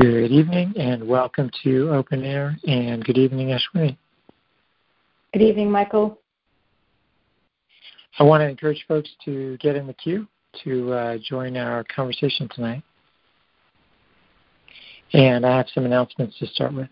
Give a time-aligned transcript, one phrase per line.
[0.00, 3.96] Good evening and welcome to Open Air and good evening, Ashwini.
[5.32, 6.20] Good evening, Michael.
[8.20, 10.28] I want to encourage folks to get in the queue
[10.62, 12.84] to uh, join our conversation tonight.
[15.14, 16.88] And I have some announcements to start with.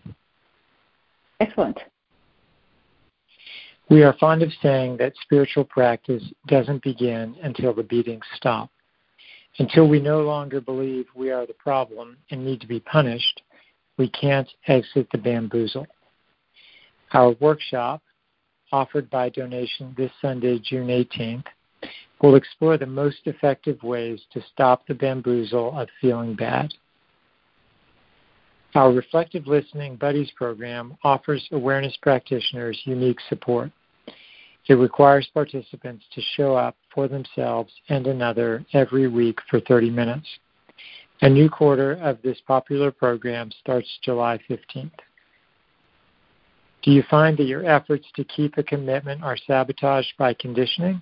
[1.39, 1.79] Excellent.
[3.89, 8.69] We are fond of saying that spiritual practice doesn't begin until the beatings stop.
[9.59, 13.41] Until we no longer believe we are the problem and need to be punished,
[13.97, 15.87] we can't exit the bamboozle.
[17.13, 18.03] Our workshop,
[18.71, 21.45] offered by donation this Sunday, June 18th,
[22.21, 26.73] will explore the most effective ways to stop the bamboozle of feeling bad.
[28.75, 33.71] Our Reflective Listening Buddies program offers awareness practitioners unique support.
[34.67, 40.27] It requires participants to show up for themselves and another every week for 30 minutes.
[41.21, 44.91] A new quarter of this popular program starts July 15th.
[46.83, 51.01] Do you find that your efforts to keep a commitment are sabotaged by conditioning?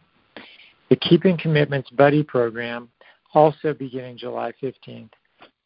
[0.90, 2.90] The Keeping Commitments Buddy program,
[3.34, 5.10] also beginning July 15th,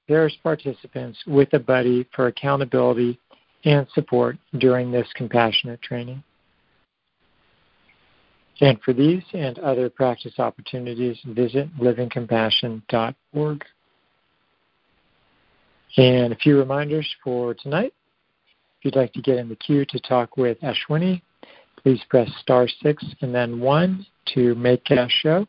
[0.08, 3.20] pairs participants with a buddy for accountability
[3.66, 6.24] and support during this compassionate training.
[8.62, 13.66] And for these and other practice opportunities, visit livingcompassion.org.
[15.98, 17.94] And a few reminders for tonight.
[18.80, 21.22] If you'd like to get in the queue to talk with Ashwini,
[21.82, 25.48] please press star six and then one to make a show.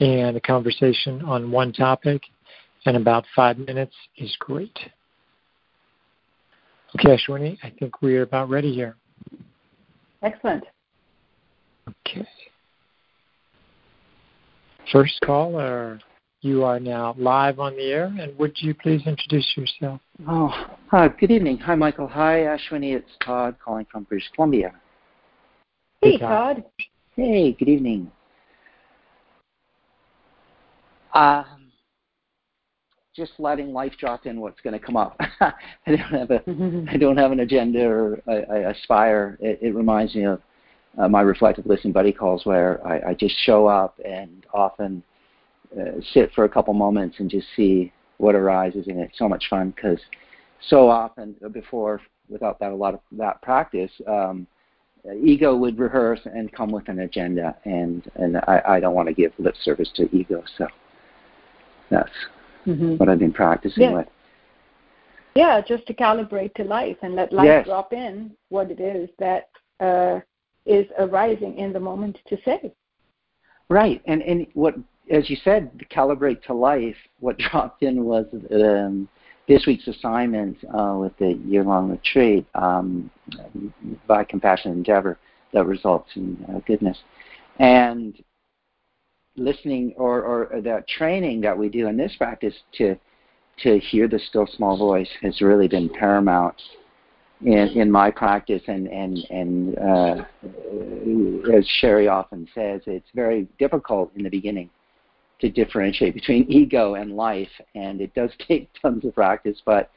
[0.00, 2.22] And a conversation on one topic
[2.86, 4.76] in about five minutes is great.
[6.98, 8.96] Okay, Ashwini, I think we're about ready here.
[10.22, 10.64] Excellent.
[12.10, 12.26] Okay.
[14.92, 16.00] First caller,
[16.40, 20.00] you are now live on the air, and would you please introduce yourself?
[20.26, 20.48] Oh,
[20.88, 21.08] hi.
[21.08, 21.58] Good evening.
[21.58, 22.08] Hi, Michael.
[22.08, 22.96] Hi, Ashwini.
[22.96, 24.72] It's Todd calling from British Columbia.
[26.00, 26.56] Hey, hey Todd.
[26.56, 26.64] Todd.
[27.16, 28.10] Hey, good evening.
[31.12, 31.72] Um,
[33.14, 35.20] just letting life drop in what's going to come up.
[35.40, 35.52] I
[35.86, 36.42] don't have a,
[36.90, 39.36] I don't have an agenda or I, I aspire.
[39.40, 40.40] It, it reminds me of
[40.98, 45.02] uh, my reflective listening buddy calls where I, I just show up and often
[45.78, 49.44] uh, sit for a couple moments and just see what arises, and it's so much
[49.48, 50.00] fun because
[50.68, 54.46] so often before, without that a lot of that practice, um,
[55.22, 59.14] ego would rehearse and come with an agenda, and and I, I don't want to
[59.14, 60.66] give lip service to ego, so
[61.90, 62.10] that's
[62.66, 62.96] mm-hmm.
[62.96, 63.92] what I've been practicing yeah.
[63.92, 64.08] with.
[65.36, 67.66] Yeah, just to calibrate to life and let life yes.
[67.66, 70.20] drop in what it is that uh,
[70.68, 72.72] is arising in the moment to say.
[73.70, 74.74] Right, and and what,
[75.10, 76.96] as you said, calibrate to life.
[77.20, 79.08] What dropped in was um,
[79.48, 83.10] this week's assignment uh, with the year-long retreat um,
[84.06, 85.18] by Compassion Endeavor
[85.52, 86.98] that results in uh, goodness,
[87.58, 88.22] and
[89.36, 92.96] listening or, or that training that we do in this practice to
[93.62, 96.54] to hear the still small voice has really been paramount
[97.42, 100.24] in, in my practice, and and and uh,
[101.52, 104.70] as Cheri often says, it's very difficult in the beginning
[105.40, 109.60] to differentiate between ego and life, and it does take tons of practice.
[109.64, 109.90] But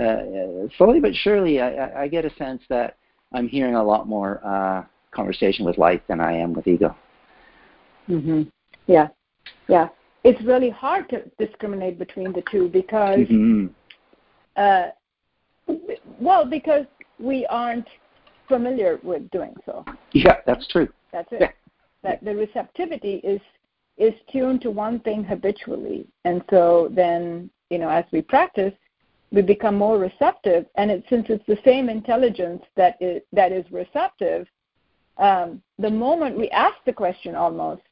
[0.00, 2.96] uh, slowly but surely, I, I get a sense that
[3.32, 6.96] I'm hearing a lot more uh, conversation with life than I am with ego.
[8.08, 8.50] Mhm.
[8.86, 9.08] Yeah.
[9.68, 9.88] Yeah.
[10.24, 13.18] It's really hard to discriminate between the two because.
[13.18, 13.66] Mm-hmm.
[14.56, 14.88] Uh,
[16.20, 16.86] well, because
[17.18, 17.86] we aren't
[18.48, 19.84] familiar with doing so.
[20.12, 20.88] Yeah, that's true.
[21.12, 21.40] That's it.
[21.40, 21.50] Yeah.
[22.02, 23.40] That the receptivity is
[23.98, 28.72] is tuned to one thing habitually, and so then you know as we practice,
[29.30, 30.66] we become more receptive.
[30.76, 34.46] And it, since it's the same intelligence that is that is receptive,
[35.18, 37.82] um, the moment we ask the question, almost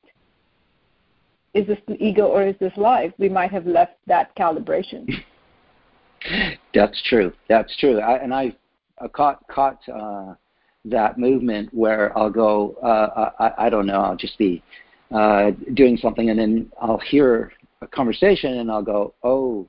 [1.54, 3.12] is this the ego or is this life?
[3.18, 5.08] We might have left that calibration.
[6.74, 7.32] That's true.
[7.48, 8.00] That's true.
[8.00, 8.54] I, and I,
[9.00, 10.34] I caught caught uh,
[10.84, 12.76] that movement where I'll go.
[12.82, 14.00] Uh, I, I don't know.
[14.00, 14.62] I'll just be
[15.12, 19.68] uh, doing something, and then I'll hear a conversation, and I'll go, "Oh,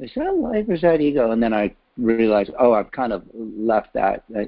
[0.00, 3.24] is that life or is that ego?" And then I realize, "Oh, I've kind of
[3.34, 4.44] left that uh,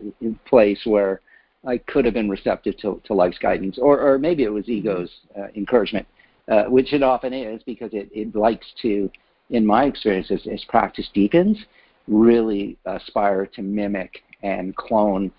[0.46, 1.20] place where."
[1.66, 5.10] I could have been receptive to, to life's guidance, or, or maybe it was ego's
[5.37, 6.06] uh, encouragement,
[6.46, 9.10] uh, which it often is because it, it likes to
[9.50, 11.58] in my experience, as, as practice deepens,
[12.06, 15.30] really aspire to mimic and clone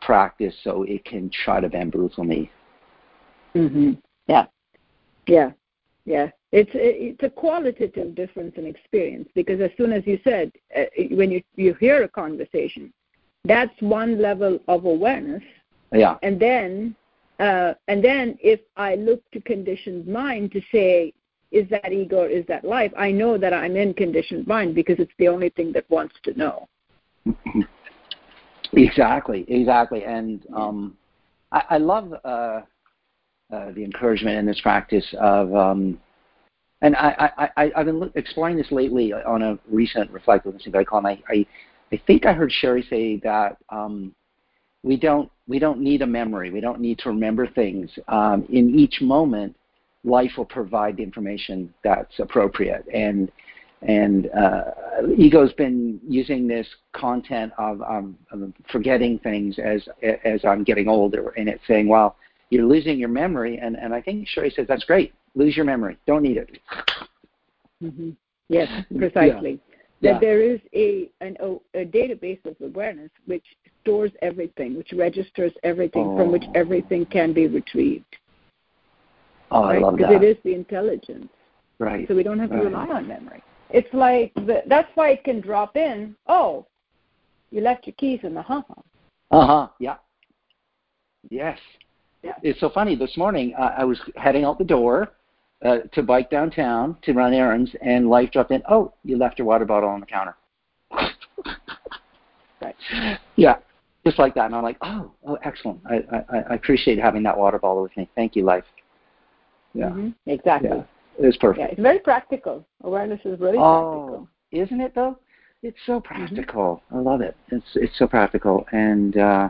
[0.00, 2.50] practice so it can try to bamboozle me.
[3.54, 3.92] Mm-hmm.
[4.26, 4.46] Yeah.
[5.26, 5.50] Yeah.
[6.04, 6.30] yeah.
[6.50, 11.30] It's it's a qualitative difference in experience because as soon as you said uh, when
[11.30, 12.92] you you hear a conversation,
[13.44, 15.42] that's one level of awareness.
[15.92, 16.16] Yeah.
[16.22, 16.96] And then
[17.38, 21.12] uh, and then if I look to conditioned mind to say
[21.50, 25.12] is that ego is that life, I know that I'm in conditioned mind because it's
[25.18, 26.68] the only thing that wants to know.
[28.72, 30.96] exactly, exactly, and um,
[31.52, 32.62] I, I love uh, uh,
[33.50, 35.54] the encouragement in this practice of.
[35.54, 35.98] Um,
[36.80, 40.98] and I, I, I, have been exploring this lately on a recent reflective listening call,
[40.98, 41.46] and I, I,
[41.90, 44.14] I think I heard Cheri say that um,
[44.84, 46.50] we don't we don't need a memory.
[46.50, 47.90] We don't need to remember things.
[48.06, 49.56] Um, in each moment,
[50.04, 52.84] life will provide the information that's appropriate.
[52.92, 53.30] And
[53.82, 54.64] and uh,
[55.16, 59.88] ego's been using this content of, um, of forgetting things as
[60.24, 62.16] as I'm getting older, and it's saying, well,
[62.50, 63.58] you're losing your memory.
[63.58, 65.14] And and I think Cheri says that's great.
[65.34, 65.96] Lose your memory.
[66.06, 66.58] Don't need it.
[67.82, 68.10] Mm-hmm.
[68.48, 69.50] Yes, precisely.
[69.50, 69.58] Yeah.
[70.00, 70.18] That yeah.
[70.20, 71.36] there is a, an,
[71.74, 73.44] a database of awareness which
[73.82, 76.16] stores everything, which registers everything, oh.
[76.16, 76.52] from which oh.
[76.54, 78.16] everything can be retrieved.
[79.50, 79.76] Oh, right?
[79.76, 81.28] I love because it is the intelligence.
[81.78, 82.06] Right.
[82.08, 82.64] So we don't have to right.
[82.64, 83.42] rely on memory.
[83.70, 86.16] It's like the, that's why it can drop in.
[86.26, 86.66] Oh,
[87.50, 88.74] you left your keys in the ha ha.
[89.30, 89.68] Uh huh.
[89.78, 89.96] Yeah.
[91.30, 91.58] Yes.
[92.22, 92.34] Yeah.
[92.42, 92.96] It's so funny.
[92.96, 95.12] This morning uh, I was heading out the door
[95.64, 98.62] uh, to bike downtown to run errands, and life dropped in.
[98.68, 100.36] Oh, you left your water bottle on the counter.
[102.62, 102.76] right.
[103.36, 103.56] Yeah,
[104.04, 104.46] just like that.
[104.46, 105.80] And I'm like, oh, oh, excellent.
[105.88, 108.08] I, I, I appreciate having that water bottle with me.
[108.14, 108.64] Thank you, life.
[109.74, 109.86] Yeah.
[109.86, 110.08] Mm-hmm.
[110.26, 110.70] Exactly.
[110.70, 110.82] Yeah.
[111.18, 111.58] It's perfect.
[111.60, 112.66] Yeah, it's very practical.
[112.82, 114.28] Awareness is really oh, practical.
[114.52, 115.18] Isn't it though?
[115.62, 116.14] It's so Mm-hmm.
[116.14, 116.82] practical.
[116.86, 116.96] Mm-hmm.
[116.96, 117.36] I love it.
[117.48, 119.48] It's it's so practical and uh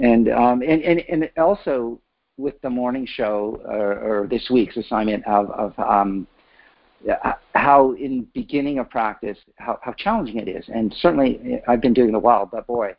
[0.00, 2.00] and um and, and, and also
[2.36, 6.26] with the morning show or, or this week's assignment of, of um
[7.54, 12.08] how in beginning of practice how, how challenging it is and certainly I've been doing
[12.10, 12.94] it a while but boy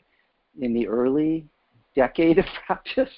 [0.61, 1.45] in the early
[1.95, 3.09] decade of practice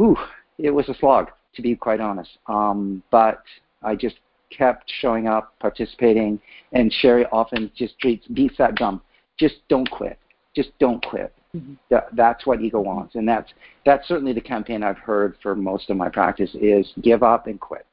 [0.00, 0.16] ooh,
[0.58, 3.42] it was a slog to be quite honest um, but
[3.82, 4.16] I just
[4.56, 6.40] kept showing up, participating,
[6.72, 9.00] and Cheri often just beats, beats that drum.
[9.38, 10.18] Just don't quit.
[10.54, 11.32] Just don't quit.
[11.54, 11.74] Mm-hmm.
[11.90, 13.52] That, that's what ego wants, and that's
[13.86, 17.60] that's certainly the campaign I've heard for most of my practice is give up and
[17.60, 17.86] quit.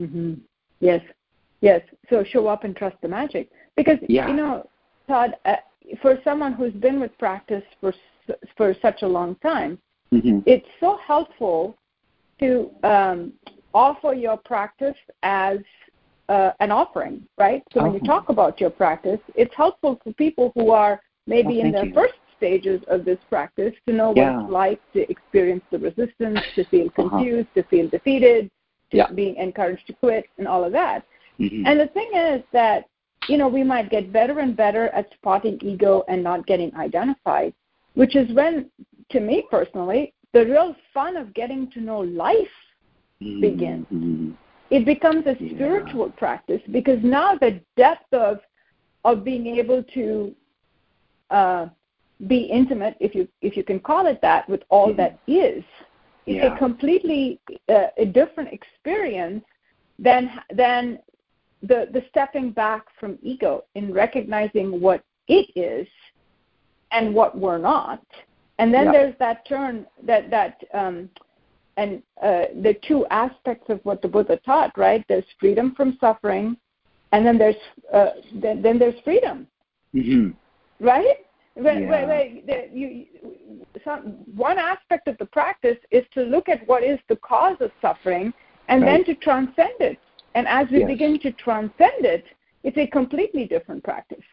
[0.00, 0.34] Mm-hmm.
[0.80, 1.00] Yes,
[1.62, 1.80] yes.
[2.10, 4.28] So show up and trust the magic, because yeah.
[4.28, 4.68] you know,
[5.08, 5.56] Todd, uh,
[6.02, 7.94] for someone who's been with practice for
[8.58, 9.78] for such a long time,
[10.12, 10.40] mm-hmm.
[10.44, 11.74] it's so helpful
[12.44, 13.32] to um,
[13.72, 15.58] offer your practice as
[16.28, 17.62] uh, an offering, right?
[17.72, 21.72] So when you talk about your practice, it's helpful for people who are maybe in
[21.72, 21.92] you.
[21.94, 24.40] first stages of this practice to know what Yeah.
[24.42, 27.08] it's like to experience the resistance, to feel Uh-huh.
[27.08, 28.50] confused, to feel defeated,
[28.90, 29.10] to Yeah.
[29.10, 31.04] be encouraged to quit, and all of that.
[31.38, 31.66] Mhm.
[31.66, 32.86] And the thing is that,
[33.28, 37.52] you know, we might get better and better at spotting ego and not getting identified,
[37.94, 38.70] which is when,
[39.10, 42.56] to me personally, the real fun of getting to know life
[43.40, 43.86] begins.
[43.90, 44.36] Mhm.
[44.70, 45.54] It becomes a Yeah.
[45.54, 48.40] spiritual practice because now the depth of
[49.04, 50.34] of being able to
[51.30, 51.68] uh,
[52.26, 54.96] be intimate, if you if you can call it that, with all Mhm.
[54.96, 55.64] that is,
[56.26, 56.54] is Yeah.
[56.54, 59.44] a completely uh, a different experience
[59.98, 60.22] than
[60.62, 60.82] than
[61.62, 65.88] the the stepping back from ego in recognizing what it is
[66.90, 68.02] and what we're not.
[68.58, 68.92] And then Yeah.
[68.92, 71.10] there's that turn that that um,
[71.76, 75.04] and uh, the two aspects of what the Buddha taught, right?
[75.08, 76.56] There's freedom from suffering,
[77.12, 77.56] and then there's
[77.92, 79.48] uh, then, then there's freedom,
[79.92, 80.34] Mhm.
[80.80, 81.18] right?
[81.54, 81.90] When, Yeah.
[81.90, 83.06] when, when the, you,
[83.84, 84.02] some,
[84.36, 88.32] one aspect of the practice is to look at what is the cause of suffering,
[88.68, 89.98] and then to transcend it.
[90.34, 90.88] And as we Yes.
[90.88, 92.24] begin to transcend it,
[92.64, 94.24] it's a completely different practice.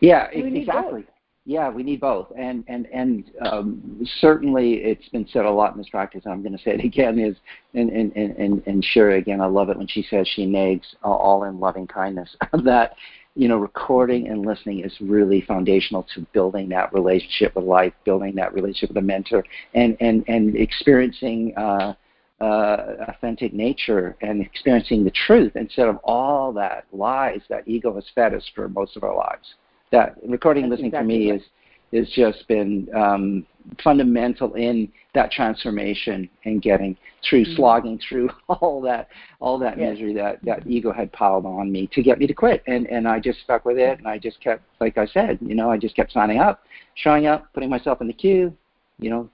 [0.00, 1.02] Yeah, exactly.
[1.02, 1.10] both.
[1.48, 5.78] Yeah, we need both, and and and um, certainly it's been said a lot in
[5.78, 6.20] this practice.
[6.26, 7.18] And I'm going to say it again.
[7.18, 7.36] Is
[7.72, 11.44] and and and and, sure again, I love it when she says she nags all
[11.44, 12.36] in loving kindness.
[12.64, 12.96] that
[13.34, 18.34] you know, recording and listening is really foundational to building that relationship with life, building
[18.34, 21.54] that relationship with a mentor, and and and experiencing.
[21.56, 21.94] Uh,
[22.40, 28.04] uh, authentic nature and experiencing the truth instead of all that lies that ego has
[28.14, 29.54] fed us for most of our lives
[29.90, 31.40] that recording and That's listening exactly for me right.
[31.40, 31.46] is
[31.90, 33.46] is just been um,
[33.82, 36.94] fundamental in that transformation and getting
[37.28, 37.56] through Mhm.
[37.56, 39.08] slogging through all that
[39.40, 39.92] all that Yes.
[39.92, 43.08] misery that that ego had piled on me to get me to quit and and
[43.08, 45.78] I just stuck with it and I just kept like I said you know I
[45.78, 46.62] just kept signing up
[46.94, 48.54] showing up putting myself in the queue
[48.98, 49.28] you know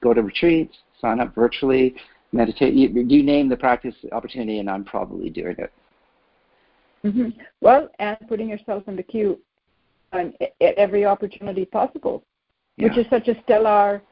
[0.00, 1.94] go to retreats sign up virtually
[2.32, 2.74] meditate.
[2.74, 5.72] You, you name the practice opportunity, and I'm probably doing it.
[7.04, 7.28] Mm-hmm.
[7.60, 9.38] Well, and putting yourself in the queue
[10.12, 12.24] at every opportunity possible,
[12.76, 12.88] yeah.
[12.88, 14.02] which is such a stellar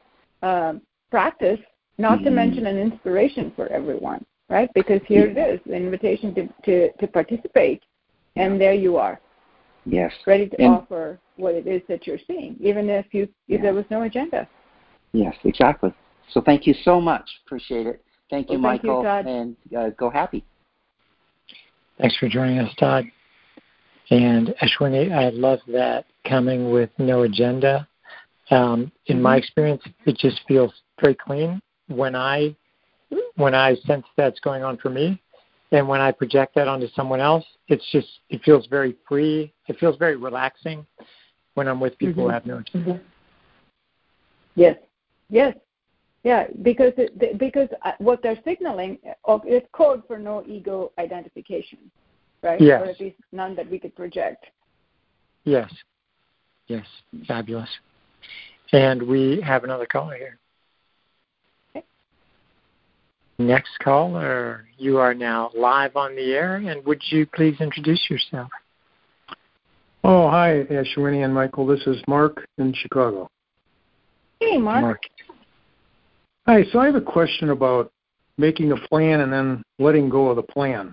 [0.41, 1.59] um, practice,
[1.97, 2.25] not mm-hmm.
[2.25, 4.69] to mention an inspiration for everyone, right?
[4.73, 5.45] Because here yeah.
[5.45, 7.83] it is, the invitation to, to, to participate,
[8.35, 9.19] and there you are.
[9.85, 10.11] Yes.
[10.27, 13.61] Ready to and, offer what it is that you're seeing, even if you if yeah.
[13.61, 14.47] there was no agenda.
[15.11, 15.93] Yes, exactly.
[16.31, 17.27] So thank you so much.
[17.45, 18.03] Appreciate it.
[18.29, 20.45] Thank you, well, thank Michael, you, and uh, go happy.
[21.99, 23.05] Thanks for joining us, Todd.
[24.11, 27.87] And Ashwini, I love that coming with no agenda.
[28.51, 29.23] Um, in mm-hmm.
[29.23, 32.55] my experience, it just feels very clean when I
[33.35, 35.21] when I sense that's going on for me,
[35.71, 39.53] and when I project that onto someone else, it's just it feels very free.
[39.67, 40.85] It feels very relaxing
[41.53, 42.29] when I'm with people mm-hmm.
[42.29, 42.93] who have no agenda.
[42.93, 43.03] Mm-hmm.
[44.55, 44.77] Yes,
[45.29, 45.55] yes,
[46.23, 51.79] yeah, because it, because uh, what they're signaling uh, is code for no ego identification,
[52.43, 52.59] right?
[52.59, 52.81] Yes.
[52.81, 54.45] Or at least none that we could project.
[55.43, 55.71] Yes.
[56.67, 56.85] Yes.
[57.27, 57.69] Fabulous.
[58.71, 60.37] And we have another caller here.
[61.75, 61.85] Okay.
[63.37, 68.49] Next caller, you are now live on the air, and would you please introduce yourself?
[70.03, 71.67] Oh, hi, Ashwini and Michael.
[71.67, 73.29] This is Mark in Chicago.
[74.39, 74.81] Hey, Mark.
[74.81, 75.01] Mark.
[76.47, 76.63] Hi.
[76.71, 77.91] So I have a question about
[78.37, 80.91] making a plan and then letting go of the plan.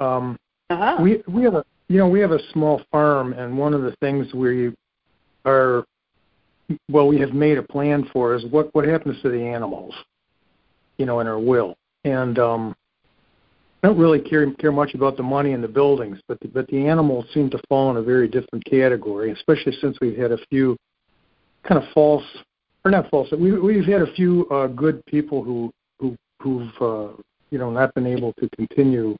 [0.00, 0.36] Um,
[0.70, 0.96] uh-huh.
[1.00, 3.94] We we have a you know we have a small farm, and one of the
[4.00, 4.72] things we
[5.44, 5.84] are
[6.90, 9.94] well we have made a plan for is what what happens to the animals,
[10.98, 12.74] you know, in our will, and um,
[13.82, 16.66] I don't really care care much about the money and the buildings, but the, but
[16.66, 20.38] the animals seem to fall in a very different category, especially since we've had a
[20.50, 20.76] few
[21.62, 22.24] kind of false
[22.84, 23.28] or not false.
[23.30, 25.70] We, we've had a few uh, good people who
[26.00, 27.12] who who've uh,
[27.50, 29.16] you know not been able to continue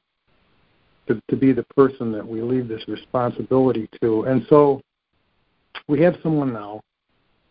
[1.07, 4.81] to, to be the person that we leave this responsibility to, and so
[5.87, 6.81] we have someone now.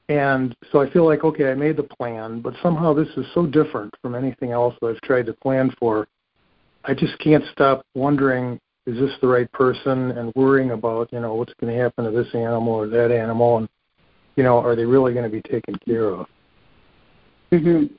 [0.08, 3.44] And so I feel like, okay, I made the plan, but somehow this is so
[3.44, 6.06] different from anything else that I've tried to plan for.
[6.84, 11.34] I just can't stop wondering, is this the right person, and worrying about, you know,
[11.34, 13.68] what's going to happen to this animal or that animal, and
[14.36, 16.26] you know, are they really going to be taken care of?
[17.50, 17.90] Mhm.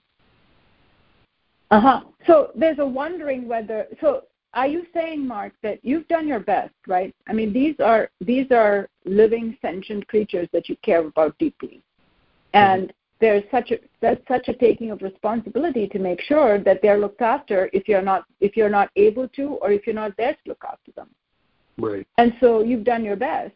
[1.72, 2.02] Uh huh.
[2.26, 3.88] So there's a wondering whether.
[4.00, 4.24] So
[4.58, 7.16] are you saying, Mark, that you've done your best, right?
[7.28, 11.82] I mean, these are these are living sentient creatures that you care about deeply,
[12.54, 12.92] and mm-hmm.
[13.22, 17.22] there's such a there's such a taking of responsibility to make sure that they're looked
[17.22, 20.40] after if you're not if you're not able to or if you're not there to
[20.48, 21.10] look after them.
[21.78, 22.08] Right.
[22.18, 23.54] And so you've done your best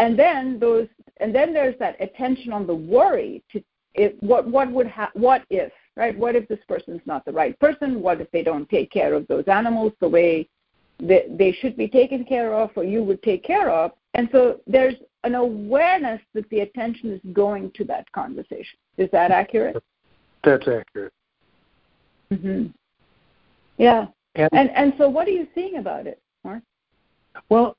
[0.00, 3.62] and then those and then there's that attention on the worry to
[3.94, 6.18] if, what what would ha- what if right?
[6.18, 8.02] What if this person's not the right person?
[8.02, 10.48] What if they don't take care of those animals the way
[10.98, 13.92] they, they should be taken care of or you would take care of?
[14.14, 18.78] And so there's an awareness that the attention is going to that conversation.
[18.96, 19.82] Is that accurate?
[20.42, 21.12] That's accurate.
[22.32, 22.72] Mhm
[23.80, 24.06] yeah.
[24.34, 26.62] And, and and so what are you seeing about it mark?
[27.48, 27.76] Well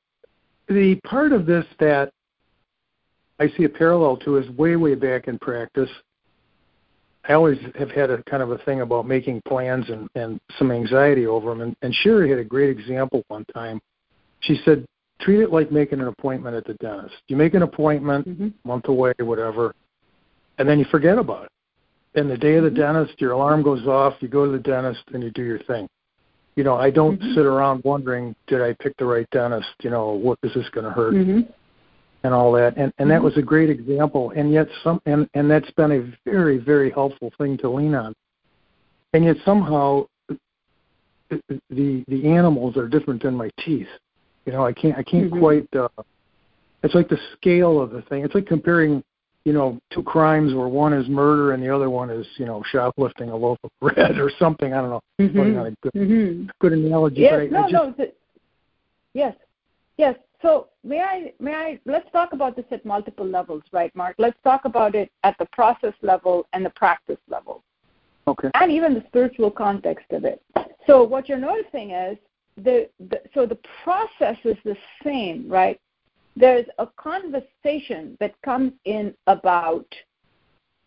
[0.68, 2.12] the part of this that
[3.38, 5.88] I see a parallel to is way, way back in practice.
[7.28, 10.72] I always have had a kind of a thing about making plans and, and some
[10.72, 11.60] anxiety over them.
[11.60, 13.80] And, and Cheri had a great example one time.
[14.40, 14.84] She said,
[15.20, 17.14] treat it like making an appointment at the dentist.
[17.28, 18.48] You make an appointment, mm-hmm.
[18.68, 19.74] month away, whatever,
[20.58, 21.50] and then you forget about it.
[22.14, 22.94] And the day of the mm-hmm.
[22.94, 25.88] dentist, your alarm goes off, you go to the dentist, and you do your thing.
[26.56, 27.34] You know, I don't mm-hmm.
[27.34, 29.70] sit around wondering, did I pick the right dentist?
[29.80, 31.14] You know, what is this going to hurt?
[31.14, 31.40] Mm-hmm.
[32.24, 33.24] And all that, and and that mm-hmm.
[33.24, 37.32] was a great example, and yet some, and and that's been a very very helpful
[37.36, 38.14] thing to lean on,
[39.12, 40.06] and yet somehow
[41.28, 43.88] the the animals are different than my teeth.
[44.46, 45.40] You know, I can't I can't mm-hmm.
[45.40, 45.68] quite.
[45.74, 45.88] uh
[46.84, 48.24] It's like the scale of the thing.
[48.24, 49.02] It's like comparing
[49.44, 52.62] you know, two crimes where one is murder and the other one is, you know,
[52.70, 54.72] shoplifting a loaf of bread or something.
[54.72, 55.00] I don't know.
[55.20, 55.54] Mm-hmm.
[55.54, 56.46] Not a good, mm-hmm.
[56.60, 57.22] good analogy.
[57.22, 58.06] Yes, but I, no, I just, no.
[59.14, 59.34] Yes,
[59.96, 60.16] yes.
[60.42, 61.80] So may I, may I?
[61.86, 64.16] Let's talk about this at multiple levels, right, Mark?
[64.18, 67.62] Let's talk about it at the process level and the practice level.
[68.26, 68.50] Okay.
[68.54, 70.42] And even the spiritual context of it.
[70.86, 72.18] So what you're noticing is
[72.56, 75.80] the, the so the process is the same, right?
[76.36, 79.86] there's a conversation that comes in about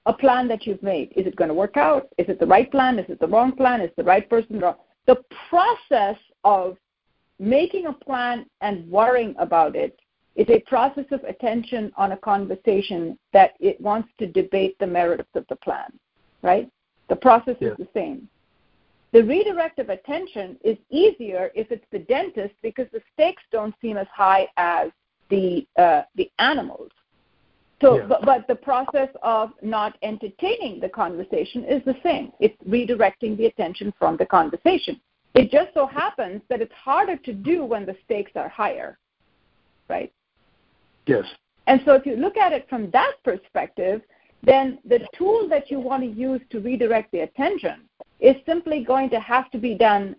[0.08, 1.12] a plan that you've made.
[1.16, 2.08] Is it going to work out?
[2.18, 3.00] Is it the right plan?
[3.00, 3.82] Is it the wrong plan?
[3.82, 4.76] Is the right person wrong?
[5.08, 6.78] The process of
[7.40, 10.00] making a plan and worrying about it
[10.36, 15.30] is a process of attention on a conversation that it wants to debate the merits
[15.36, 15.92] of the plan,
[16.42, 16.70] right?
[17.10, 17.70] The process yeah.
[17.70, 18.28] is the same.
[19.14, 23.96] The redirect of attention is easier if it's the dentist because the stakes don't seem
[23.98, 24.92] as high as
[25.30, 26.92] the uh, the animals.
[27.82, 28.06] So, yeah.
[28.08, 32.32] but, but the process of not entertaining the conversation is the same.
[32.40, 35.00] It's redirecting the attention from the conversation.
[35.36, 38.98] It just so happens that it's harder to do when the stakes are higher,
[39.90, 40.12] right?
[41.06, 41.26] Yes.
[41.68, 44.02] And so, if you look at it from that perspective,
[44.44, 47.82] then the tool that you want to use to redirect the attention
[48.20, 50.16] is simply going to have to be done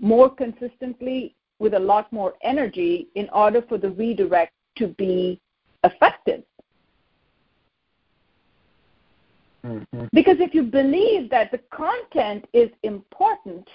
[0.00, 5.40] more consistently with a lot more energy in order for the redirect to be
[5.82, 6.42] effective.
[9.64, 10.06] Mm-hmm.
[10.12, 13.66] Because if you believe that the content is important,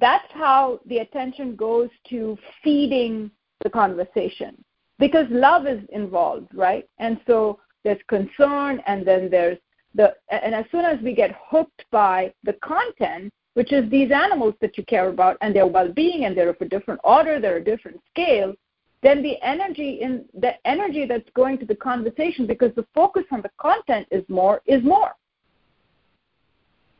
[0.00, 3.30] that's how the attention goes to feeding
[3.62, 4.62] the conversation.
[4.98, 6.88] Because love is involved, right?
[6.98, 9.58] And so there's concern, and then there's
[9.94, 14.54] the, and as soon as we get hooked by the content, which is these animals
[14.60, 17.64] that you care about and their well-being, and they're of a different order, they're a
[17.64, 18.54] different scale,
[19.02, 23.42] then the energy in the energy that's going to the conversation, because the focus on
[23.42, 25.12] the content is more, is more.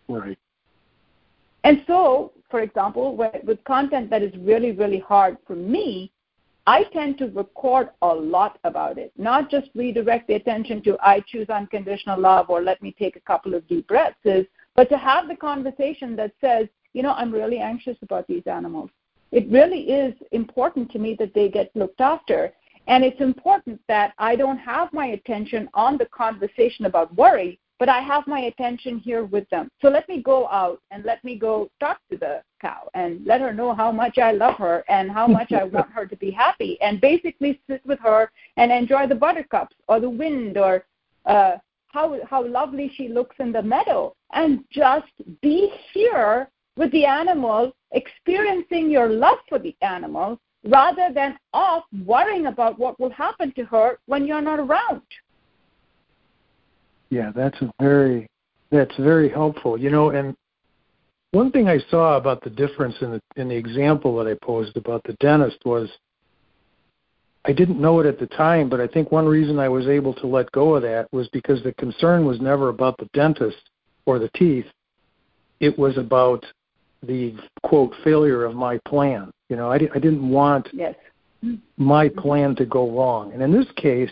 [0.08, 0.38] Right.
[1.64, 6.12] And so, for example, with content that is really, really hard for me,
[6.66, 11.20] I tend to record a lot about it, not just redirect the attention to I
[11.26, 14.18] choose unconditional love or let me take a couple of deep breaths,
[14.76, 18.90] but to have the conversation that says, you know, I'm really anxious about these animals.
[19.32, 22.52] It really is important to me that they get looked after.
[22.86, 27.88] And it's important that I don't have my attention on the conversation about worry, but
[27.88, 29.70] I have my attention here with them.
[29.80, 33.40] So let me go out and let me go talk to the cow and let
[33.40, 36.30] her know how much I love her and how much I want her to be
[36.30, 40.84] happy and basically sit with her and enjoy the buttercups or the wind or
[41.26, 47.04] uh, how how lovely she looks in the meadow and just be here with the
[47.04, 53.52] animal experiencing your love for the animal rather than off worrying about what will happen
[53.52, 55.02] to her when you're not around
[57.10, 58.28] yeah, that's a very
[58.70, 59.78] that's very helpful.
[59.78, 60.36] You know, and
[61.30, 64.76] one thing I saw about the difference in the in the example that I posed
[64.76, 65.88] about the dentist was
[67.44, 70.12] I didn't know it at the time, but I think one reason I was able
[70.14, 73.70] to let go of that was because the concern was never about the dentist
[74.06, 74.66] or the teeth.
[75.60, 76.44] It was about
[77.02, 79.30] the quote failure of my plan.
[79.48, 80.94] You know, I, I didn't want yes.
[81.76, 83.32] my plan to go wrong.
[83.32, 84.10] And in this case,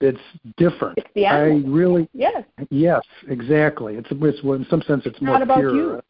[0.00, 0.20] it's
[0.56, 0.98] different.
[0.98, 1.62] It's the animal.
[1.64, 2.44] I really yes.
[2.70, 3.96] Yes, exactly.
[3.96, 5.74] It's it's in some sense it's, it's more not about pure.
[5.74, 6.02] you.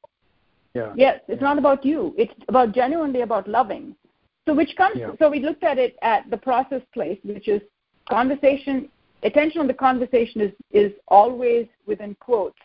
[0.74, 0.92] Yeah.
[0.96, 2.14] Yes, it's not about you.
[2.18, 3.96] It's about genuinely about loving.
[4.46, 5.10] So which comes yeah.
[5.18, 7.62] so we looked at it at the process place, which is
[8.08, 8.88] conversation
[9.22, 12.58] attention on the conversation is is always within quotes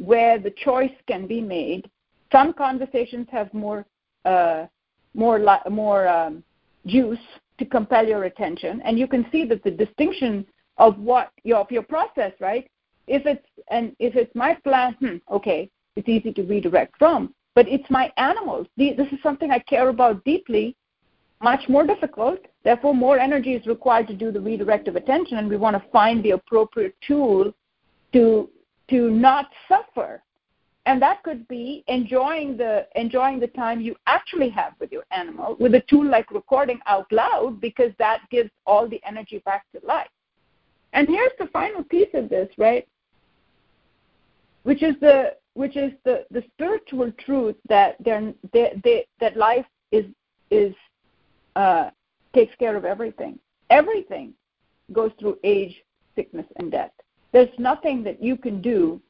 [0.00, 1.90] where the choice can be made.
[2.30, 3.86] Some conversations have more
[4.24, 4.66] uh,
[5.14, 6.42] more li- more um,
[6.86, 7.18] juice
[7.58, 10.46] to compel your attention, and you can see that the distinction
[10.78, 12.68] of what your of your process, right?
[13.06, 17.34] If it's and if it's my plan, hmm, okay, it's easy to redirect from.
[17.54, 18.66] But it's my animals.
[18.76, 20.76] This is something I care about deeply.
[21.42, 22.40] Much more difficult.
[22.64, 25.90] Therefore, more energy is required to do the redirect of attention, and we want to
[25.90, 27.52] find the appropriate tool
[28.12, 28.50] to
[28.88, 30.22] to not suffer
[30.86, 35.56] and that could be enjoying the enjoying the time you actually have with your animal
[35.58, 39.84] with a tool like recording out loud because that gives all the energy back to
[39.86, 40.08] life
[40.92, 42.86] and here's the final piece of this, right?
[44.62, 49.64] Which is the which is the, the spiritual truth that they're, they, they, that life
[49.90, 50.04] is
[50.50, 50.74] is
[51.56, 51.90] uh,
[52.34, 53.38] takes care of everything.
[53.70, 54.34] Everything
[54.92, 55.82] goes through age,
[56.14, 56.92] sickness, and death.
[57.32, 59.00] There's nothing that you can do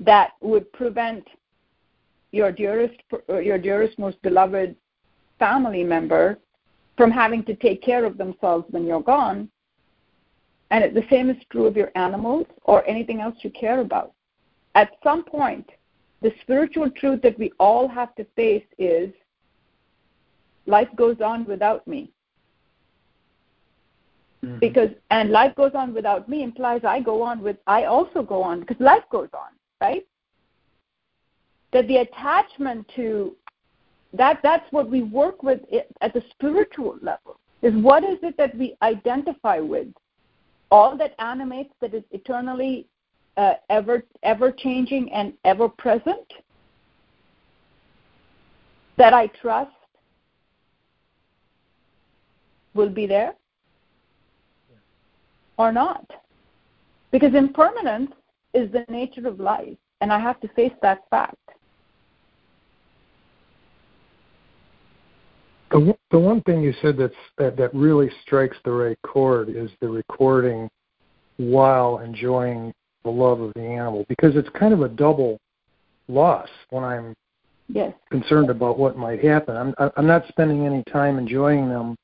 [0.00, 1.26] that would prevent
[2.30, 2.96] your dearest
[3.28, 4.76] your dearest most beloved
[5.38, 6.38] family member
[6.96, 9.48] from having to take care of themselves when you're gone
[10.70, 14.12] and the same is true of your animals or anything else you care about.
[14.74, 15.68] At some point,
[16.20, 19.10] the spiritual truth that we all have to face is
[20.66, 22.10] life goes on without me.
[24.44, 24.58] Mm-hmm.
[24.58, 28.42] Because and life goes on without me implies I go on with I also go
[28.42, 29.50] on because life goes on,
[29.80, 30.06] right?
[31.72, 33.34] That the attachment to
[34.12, 35.60] that that's what we work with
[36.00, 39.88] at the spiritual level is what is it that we identify with
[40.70, 42.86] all that animates that is eternally
[43.36, 46.32] uh, ever ever changing and ever present
[48.96, 49.70] that I trust
[52.74, 53.34] will be there
[55.56, 56.04] or not.
[57.10, 58.12] Because impermanence
[58.54, 61.36] is the nature of life, and I have to face that fact.
[65.70, 69.70] The, the one thing you said that's that, that really strikes the right chord is
[69.80, 70.68] the recording
[71.36, 72.72] while enjoying
[73.04, 75.38] the love of the animal because it's kind of a double
[76.08, 77.14] loss when I'm
[77.68, 77.92] yes.
[78.10, 79.56] concerned about what might happen.
[79.56, 81.96] I'm I'm not spending any time enjoying them,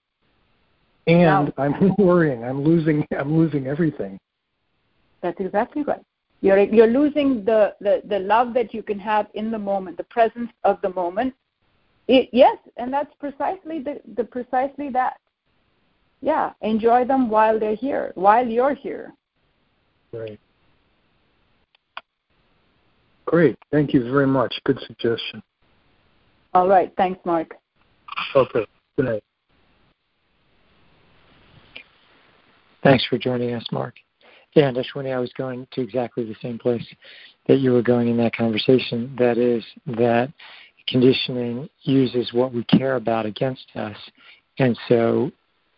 [1.07, 1.65] and no.
[1.65, 2.45] I'm worrying.
[2.45, 3.07] I'm losing.
[3.19, 4.19] I'm losing everything.
[5.23, 6.03] That's exactly right.
[6.43, 10.05] You're you're losing the, the, the love that you can have in the moment, the
[10.05, 11.33] presence of the moment.
[12.07, 15.19] It, yes, and that's precisely the, the precisely that.
[16.21, 19.13] Yeah, enjoy them while they're here, while you're here.
[20.13, 20.41] Right.
[23.27, 23.59] Great.
[23.71, 24.55] Thank you very much.
[24.65, 25.43] Good suggestion.
[26.55, 26.93] All right.
[26.97, 27.55] Thanks, Mark.
[28.35, 28.67] Okay.
[28.97, 29.25] Good night.
[32.83, 33.95] Thanks for joining us, Mark.
[34.55, 36.85] Yeah, and Ashwini, I was going to exactly the same place
[37.49, 39.15] that you were going in that conversation.
[39.19, 40.33] That is that
[40.89, 43.97] conditioning uses what we care about against us.
[44.59, 45.31] And so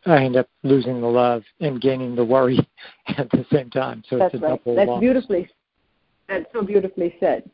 [0.04, 2.58] I end up losing the love and gaining the worry
[3.08, 4.02] at the same time.
[4.08, 4.58] So that's it's a right.
[4.58, 5.00] double That's loss.
[5.00, 5.48] beautifully
[6.28, 7.48] that's so beautifully said.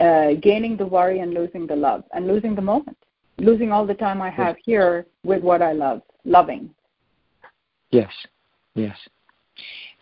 [0.00, 2.96] Uh, gaining the worry and losing the love and losing the moment,
[3.38, 6.70] losing all the time I have here with what I love, loving.
[7.90, 8.10] Yes,
[8.74, 8.96] yes.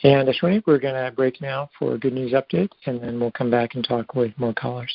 [0.05, 3.33] And Ashwini, we're going to break now for a good news update, and then we'll
[3.33, 4.93] come back and talk with more callers.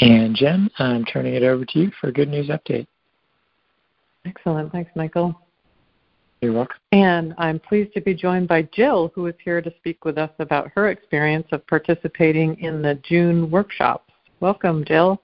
[0.00, 2.86] And Jen, I'm turning it over to you for a good news update.
[4.24, 4.72] Excellent.
[4.72, 5.40] Thanks, Michael.
[6.40, 6.76] You're welcome.
[6.92, 10.30] And I'm pleased to be joined by Jill, who is here to speak with us
[10.38, 14.12] about her experience of participating in the June workshops.
[14.40, 15.22] Welcome, Jill.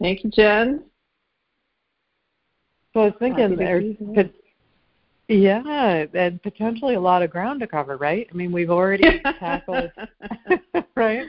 [0.00, 0.82] Thank you, Jen.
[2.92, 3.96] So I was thinking there's
[5.32, 8.28] yeah, and potentially a lot of ground to cover, right?
[8.30, 9.90] I mean, we've already tackled
[10.96, 11.26] right?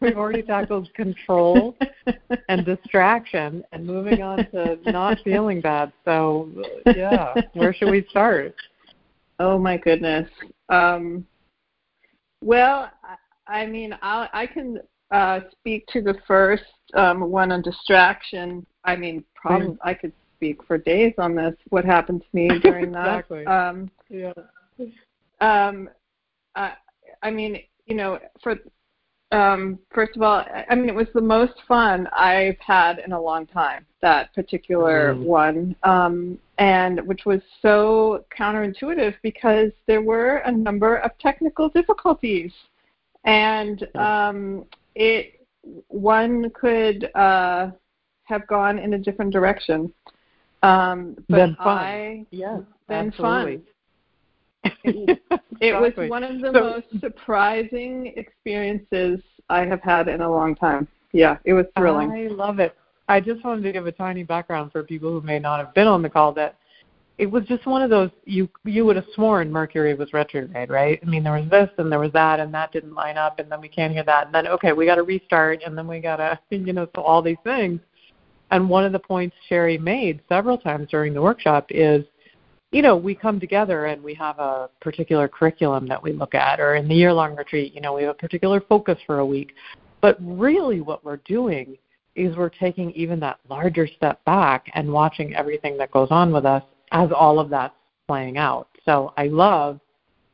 [0.00, 1.76] We've already tackled control
[2.48, 5.92] and distraction and moving on to not feeling bad.
[6.04, 6.48] So,
[6.86, 8.54] yeah, where should we start?
[9.38, 10.28] Oh my goodness.
[10.68, 11.26] Um,
[12.40, 12.90] well,
[13.46, 16.64] I mean, I, I can uh, speak to the first
[16.94, 18.64] um, one on distraction.
[18.84, 21.54] I mean, probably I could speak for days on this.
[21.70, 23.20] What happened to me during that?
[23.20, 23.46] exactly.
[23.46, 24.32] Um, yeah.
[25.40, 25.90] Um,
[26.54, 26.70] uh,
[27.22, 28.56] I mean, you know, for
[29.34, 33.20] um, first of all, I mean, it was the most fun I've had in a
[33.20, 33.84] long time.
[34.00, 35.24] That particular mm.
[35.24, 42.52] one, um, and which was so counterintuitive because there were a number of technical difficulties,
[43.24, 45.46] and um, it
[45.88, 47.70] one could uh,
[48.24, 49.92] have gone in a different direction.
[50.64, 51.78] Um, but then fun.
[51.78, 53.56] I yes, then absolutely.
[53.56, 54.74] fun.
[54.84, 55.20] It,
[55.60, 60.54] it was one of the so, most surprising experiences I have had in a long
[60.54, 60.88] time.
[61.12, 62.10] Yeah, it was thrilling.
[62.12, 62.74] I love it.
[63.08, 65.86] I just wanted to give a tiny background for people who may not have been
[65.86, 66.56] on the call that
[67.18, 70.98] it was just one of those you you would have sworn Mercury was retrograde, right?
[71.02, 73.52] I mean there was this and there was that and that didn't line up and
[73.52, 76.40] then we can't hear that and then okay, we gotta restart and then we gotta
[76.50, 77.80] you know, so all these things
[78.54, 82.04] and one of the points Cheri made several times during the workshop is,
[82.70, 86.60] you know, we come together and we have a particular curriculum that we look at,
[86.60, 89.26] or in the year long retreat, you know, we have a particular focus for a
[89.26, 89.54] week.
[90.00, 91.76] But really, what we're doing
[92.14, 96.44] is we're taking even that larger step back and watching everything that goes on with
[96.44, 96.62] us
[96.92, 97.74] as all of that's
[98.06, 98.68] playing out.
[98.84, 99.80] So I love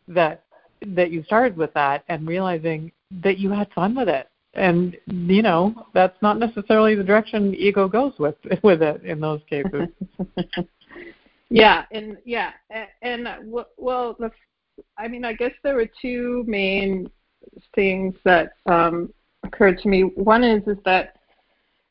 [0.09, 0.45] that
[0.83, 5.43] that you started with that and realizing that you had fun with it and you
[5.43, 9.89] know that's not necessarily the direction ego goes with with it in those cases.
[11.53, 14.17] Yeah and yeah and, and well
[14.97, 17.11] i mean i guess there were two main
[17.75, 20.03] things that um occurred to me.
[20.03, 21.17] One is is that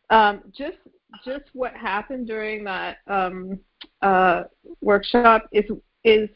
[0.10, 0.78] um just
[1.26, 3.60] just what happened during that um
[4.02, 4.44] uh
[4.82, 5.66] workshop is
[6.04, 6.30] is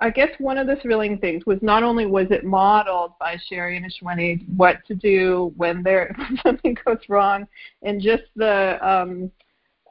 [0.00, 3.76] I guess one of the thrilling things was not only was it modeled by Cheri
[3.76, 7.46] and Ashwini what to do when there something goes wrong,
[7.82, 9.30] and just the um,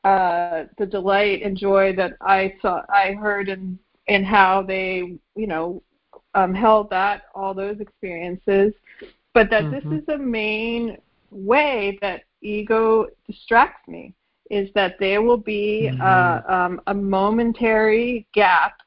[0.04, 5.48] uh, the delight and joy that I saw I heard and and how they you
[5.48, 5.82] know
[6.34, 8.74] um, held that all those experiences,
[9.34, 9.90] but that mm-hmm.
[9.92, 10.98] this is a main
[11.32, 14.14] way that ego distracts me
[14.50, 16.02] is that there will be mm-hmm.
[16.02, 18.78] uh, um, a momentary gap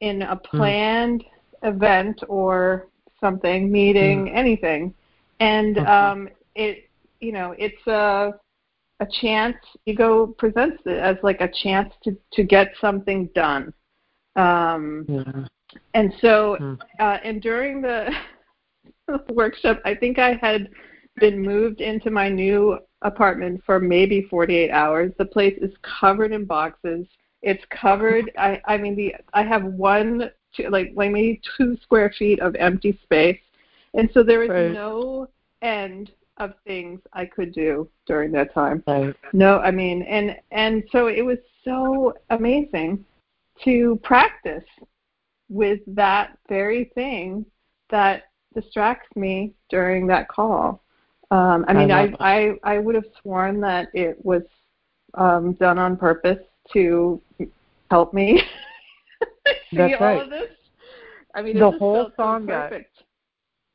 [0.00, 0.56] in a hmm.
[0.56, 1.24] planned
[1.64, 1.74] mm.
[1.74, 2.88] event or
[3.20, 4.36] something, meeting, mm.
[4.36, 4.94] anything,
[5.40, 5.86] and okay.
[5.86, 6.88] um, it
[7.20, 8.34] you know it's a
[9.00, 9.56] a chance.
[9.86, 13.72] Ego presents it as like a chance to to get something done.
[14.36, 15.46] Um, yeah.
[15.94, 16.78] And so, mm.
[17.00, 18.10] uh, and during the
[19.30, 20.68] workshop, I think I had
[21.16, 25.12] been moved into my new apartment for maybe 48 hours.
[25.18, 27.06] The place is covered in boxes.
[27.42, 28.30] It's covered.
[28.38, 32.54] I I mean the I have one two, like like maybe two square feet of
[32.56, 33.40] empty space,
[33.94, 34.72] and so there is right.
[34.72, 35.28] no
[35.62, 38.82] end of things I could do during that time.
[38.86, 39.14] Right.
[39.32, 43.04] No, I mean, and and so it was so amazing
[43.64, 44.64] to practice
[45.48, 47.46] with that very thing
[47.90, 50.82] that distracts me during that call.
[51.30, 54.42] Um, I mean, I, I, I would have sworn that it was
[55.14, 56.38] um, done on purpose
[56.72, 57.20] to
[57.90, 58.42] help me
[59.70, 60.22] see That's all right.
[60.22, 60.50] of this.
[61.34, 62.72] I mean, the whole song so got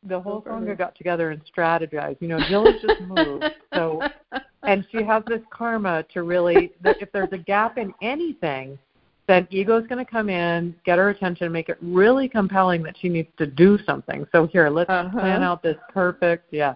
[0.04, 2.17] the whole song got together and strategized.
[2.21, 4.01] You know, Jill has just moved, so
[4.63, 6.71] and she has this karma to really.
[6.82, 8.80] That if there's a gap in anything,
[9.27, 13.10] then ego's going to come in, get her attention, make it really compelling that she
[13.10, 14.25] needs to do something.
[14.32, 15.19] So here, let's uh-huh.
[15.19, 16.73] plan out this perfect, yeah.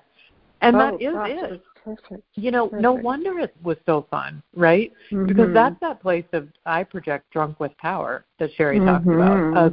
[0.62, 1.64] And oh, that is gosh, it.
[1.86, 2.24] Perfect.
[2.34, 2.82] You know, perfect.
[2.82, 4.92] no wonder it was so fun, right?
[5.12, 5.28] Mm-hmm.
[5.28, 8.88] Because that's that place of I project drunk with power that Cheri mm-hmm.
[8.88, 9.58] talks about.
[9.58, 9.70] Uh,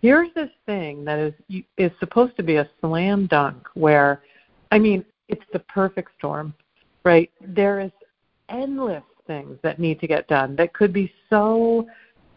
[0.00, 1.34] here's this thing that is
[1.76, 4.22] is supposed to be a slam dunk where,
[4.70, 6.54] I mean, it's the perfect storm,
[7.04, 7.30] right?
[7.40, 7.90] There is
[8.48, 11.88] endless things that need to get done that could be so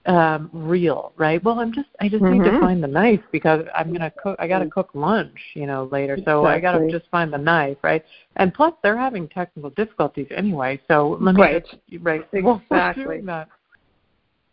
[0.10, 1.44] um real right?
[1.44, 2.42] Well i'm just i just mm-hmm.
[2.42, 5.38] need to find the knife because i'm going to cook i got to cook lunch
[5.54, 6.18] you know later.
[6.26, 6.50] So exactly.
[6.50, 8.04] i got to just find the knife right?
[8.36, 10.82] And plus they're having technical difficulties anyway.
[10.88, 11.64] So let me right.
[11.64, 13.22] just, right exactly.
[13.22, 13.50] that.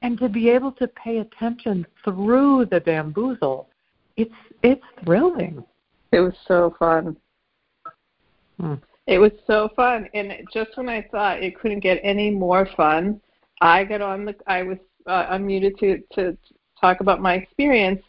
[0.03, 3.69] And to be able to pay attention through the bamboozle
[4.17, 5.65] it's it's thrilling.
[6.13, 7.17] It was so fun.
[8.61, 8.75] Hmm.
[9.07, 10.09] it was so fun.
[10.13, 13.21] And just when i thought it couldn't get any more fun
[13.61, 16.37] i got on the i was uh, unmuted to, to
[16.81, 18.03] talk about my experience,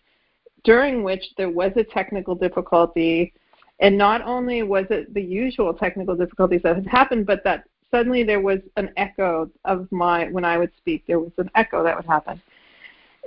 [0.63, 3.33] during which there was a technical difficulty.
[3.79, 8.23] And not only was it the usual technical difficulties that had happened, but that suddenly
[8.23, 11.95] there was an echo of my, when I would speak, there was an echo that
[11.95, 12.41] would happen.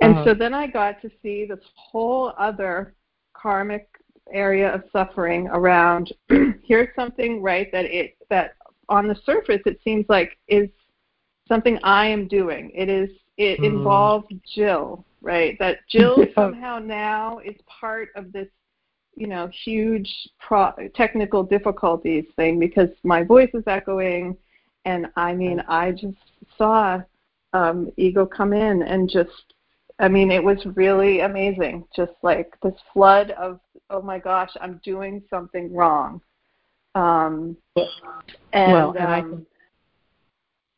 [0.01, 0.25] And uh-huh.
[0.25, 2.93] so then I got to see this whole other
[3.33, 3.87] karmic
[4.31, 6.13] area of suffering around
[6.63, 8.55] here's something right that it that
[8.87, 10.69] on the surface it seems like is
[11.47, 12.71] something I am doing.
[12.73, 13.09] It is
[13.41, 13.65] it mm.
[13.65, 15.57] involved Jill, right?
[15.59, 18.47] That Jill somehow now is part of this,
[19.15, 24.37] you know, huge pro- technical difficulties thing because my voice is echoing,
[24.85, 26.17] and I mean, I just
[26.57, 27.01] saw
[27.53, 29.53] um, ego come in and just,
[29.99, 31.85] I mean, it was really amazing.
[31.95, 36.21] Just like this flood of, oh my gosh, I'm doing something wrong.
[36.93, 37.57] Um,
[38.53, 39.45] and, well, and um,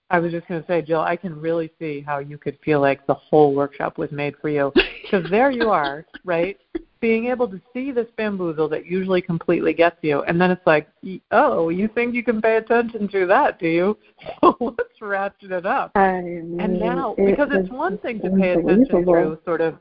[0.10, 2.80] I was just going to say, Jill, I can really see how you could feel
[2.80, 4.72] like the whole workshop was made for you.
[5.02, 6.58] Because there you are, right?
[7.00, 10.22] Being able to see this bamboozle that usually completely gets you.
[10.24, 10.88] And then it's like,
[11.32, 13.98] oh, you think you can pay attention to that, do you?
[14.42, 15.92] So let's ratchet it up.
[15.96, 19.80] I mean, and now, it because it's one thing to pay attention through sort of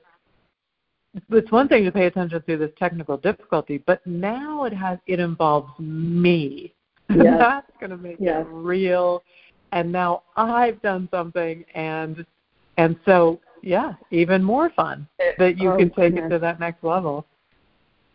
[1.30, 5.20] it's one thing to pay attention through this technical difficulty, but now it has it
[5.20, 6.74] involves me.
[7.14, 7.36] Yes.
[7.38, 8.40] That's going to make yes.
[8.40, 9.22] it real
[9.72, 12.24] and now I've done something and
[12.76, 15.06] and so yeah, even more fun
[15.38, 16.24] that you oh, can take goodness.
[16.26, 17.26] it to that next level.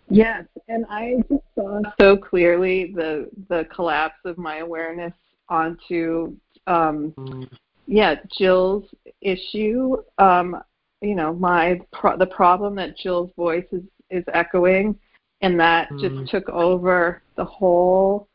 [0.09, 5.13] Yes, and I just saw so clearly the the collapse of my awareness
[5.49, 6.35] onto
[6.67, 7.49] um mm.
[7.87, 8.85] yeah, Jill's
[9.21, 10.61] issue um
[11.01, 14.97] you know, my pro- the problem that Jill's voice is is echoing
[15.41, 15.99] and that mm.
[15.99, 18.27] just took over the whole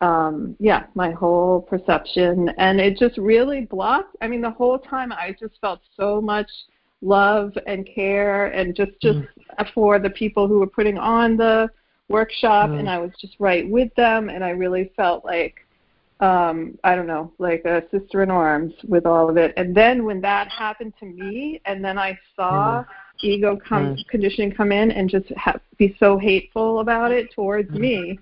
[0.00, 5.12] um yeah my whole perception and it just really blocked i mean the whole time
[5.12, 6.50] i just felt so much
[7.02, 9.72] love and care and just just mm.
[9.74, 11.68] for the people who were putting on the
[12.08, 12.78] workshop mm.
[12.78, 15.66] and i was just right with them and i really felt like
[16.20, 20.04] um i don't know like a sister in arms with all of it and then
[20.04, 22.86] when that happened to me and then i saw mm.
[23.22, 28.18] ego come conditioning come in and just ha- be so hateful about it towards me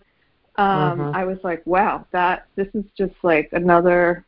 [0.58, 1.12] um, uh-huh.
[1.14, 4.26] I was like, wow, that this is just like another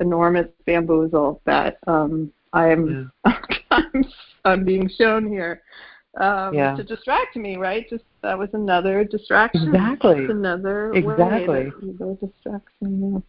[0.00, 3.38] enormous bamboozle that um, I am yeah.
[3.70, 4.04] I'm,
[4.44, 5.62] I'm being shown here
[6.18, 6.74] um, yeah.
[6.74, 7.88] to distract me, right?
[7.90, 9.68] Just that was another distraction.
[9.68, 10.20] Exactly.
[10.20, 11.46] Just another exactly.
[11.46, 13.22] way distraction.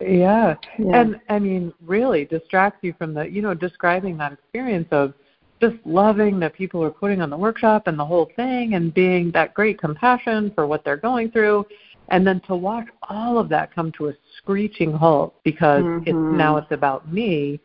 [0.00, 0.06] Yeah.
[0.08, 0.54] yeah.
[0.78, 1.00] Yeah.
[1.00, 5.14] And I mean, really distracts you from the, you know, describing that experience of
[5.62, 9.30] just loving that people are putting on the workshop and the whole thing and being
[9.30, 11.64] that great compassion for what they're going through
[12.08, 16.02] and then to watch all of that come to a screeching halt because mm-hmm.
[16.08, 17.60] it's now it's about me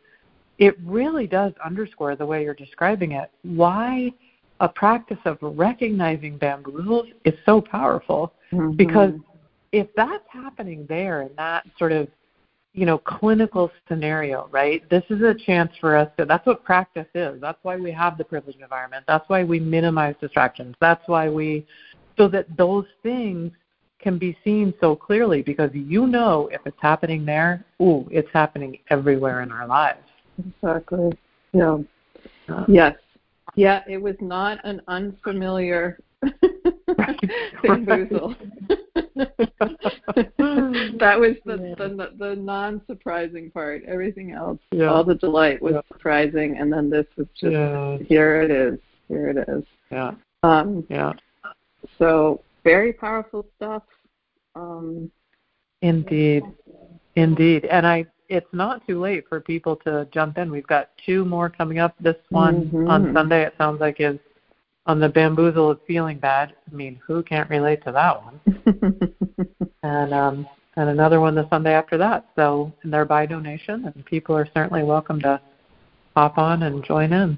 [0.60, 4.12] it really does underscore the way you're describing it why
[4.60, 8.76] a practice of recognizing bamboozles is so powerful mm-hmm.
[8.76, 9.14] because
[9.72, 12.08] if that's happening there and that sort of
[12.78, 14.88] you know clinical scenario right?
[14.90, 17.42] This is a chance for us to that's what practice is.
[17.42, 19.04] That's why we have the privileged environment.
[19.08, 20.76] That's why we minimize distractions.
[20.80, 21.66] That's why we
[22.18, 23.52] so that those things
[24.00, 28.78] can be seen so clearly because you know if it's happening there ooh it's happening
[28.92, 30.06] everywhere in our lives.
[30.38, 31.18] Exactly.
[31.54, 31.80] Yeah.
[32.48, 32.96] Uh, yes.
[33.56, 36.00] Yeah it was not an unfamiliar
[37.64, 38.36] bamboozle.
[40.98, 43.84] that was the, the the non-surprising part.
[43.88, 44.86] Everything else, yeah.
[44.86, 45.82] all the delight was yeah.
[45.88, 47.98] surprising, and then this was just yeah.
[48.08, 48.80] here it is.
[49.08, 49.64] Here it is.
[49.92, 50.12] Yeah.
[50.44, 51.14] Um, yeah.
[51.98, 53.84] So very powerful stuff.
[54.56, 55.12] Um,
[55.82, 56.44] indeed,
[57.16, 58.06] indeed, and I.
[58.30, 60.52] It's not too late for people to jump in.
[60.52, 61.96] We've got two more coming up.
[62.02, 62.90] This one mm-hmm.
[62.90, 64.20] on Sunday, it sounds like, is
[64.88, 66.56] on the bamboozle of feeling bad.
[66.72, 68.40] I mean, who can't relate to that one?
[69.84, 70.48] and um,
[70.78, 72.26] and another one the Sunday after that.
[72.36, 75.42] So they're by donation, and people are certainly welcome to
[76.16, 77.38] hop on and join in.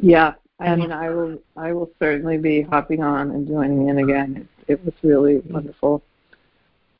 [0.00, 3.98] Yeah, I and, mean, I will I will certainly be hopping on and joining in
[3.98, 4.48] again.
[4.66, 6.02] It, it was really wonderful.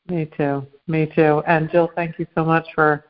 [0.09, 0.65] Me too.
[0.87, 1.43] Me too.
[1.45, 3.03] And Jill, thank you so much for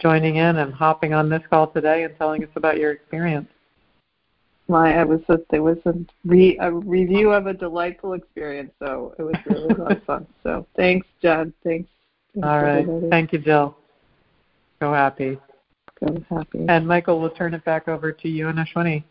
[0.00, 3.48] joining in and hopping on this call today and telling us about your experience
[4.68, 8.72] my it was a it was a re a review of a delightful experience.
[8.78, 10.26] So it was really a lot of fun.
[10.42, 11.52] So thanks, Jen.
[11.62, 11.88] Thanks.
[12.34, 12.78] thanks All right.
[12.78, 13.10] Everybody.
[13.10, 13.76] Thank you, Jill.
[14.80, 15.38] Go happy.
[16.00, 16.66] Go happy.
[16.68, 19.04] And Michael, we'll turn it back over to you and Ashwini.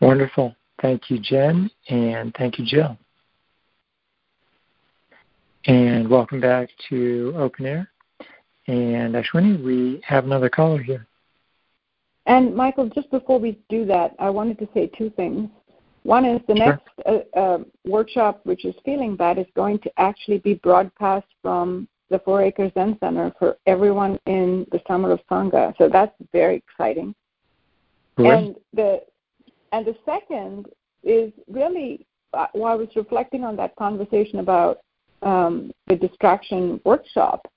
[0.00, 0.54] Wonderful.
[0.82, 2.98] Thank you, Jen, and thank you, Jill.
[5.66, 7.90] And welcome back to Open Air.
[8.66, 11.06] And Ashwini, we have another caller here.
[12.26, 15.50] And Michael, just before we do that, I wanted to say two things.
[16.04, 16.66] One is the sure.
[16.66, 21.88] next uh, uh, workshop, which is Feeling Bad, is going to actually be broadcast from
[22.10, 25.74] the Four Acres Zen Center for everyone in the summer of Sangha.
[25.78, 27.14] So that's very exciting.
[28.18, 29.02] And the
[29.72, 30.66] and the second
[31.02, 34.80] is really uh, while I was reflecting on that conversation about
[35.22, 37.50] um, the distraction workshop,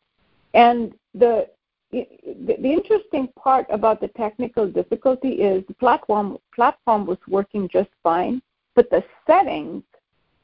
[0.54, 1.48] and the
[1.92, 7.90] the, the interesting part about the technical difficulty is the platform platform was working just
[8.04, 8.42] fine,
[8.76, 9.84] but the settings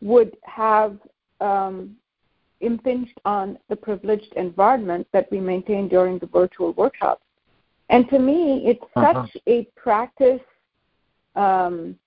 [0.01, 0.97] would have
[1.41, 1.95] um,
[2.61, 7.23] impinged on the privileged environment that we maintain during the virtual workshops.
[7.89, 9.25] And to me, it's uh-huh.
[9.25, 10.41] such a practice
[11.35, 11.97] um,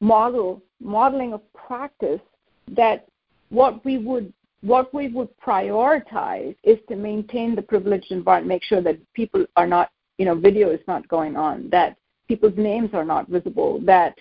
[0.00, 2.20] model, modeling of practice
[2.68, 3.06] that
[3.50, 4.32] what we would
[4.62, 9.66] what we would prioritize is to maintain the privileged environment, make sure that people are
[9.66, 14.16] not, you know, video is not going on, that people's names are not visible, that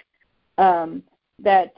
[0.57, 1.03] um,
[1.39, 1.73] that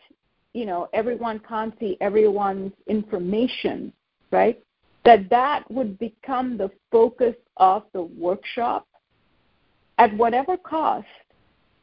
[0.53, 3.93] you know everyone can't see everyone's information,
[4.31, 4.61] right?
[5.05, 8.87] That that would become the focus of the workshop
[9.97, 11.07] at whatever cost.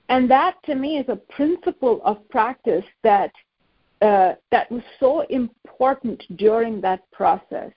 [0.08, 3.32] And that to me is a principle of practice that
[4.02, 7.72] uh, that was so important during that process.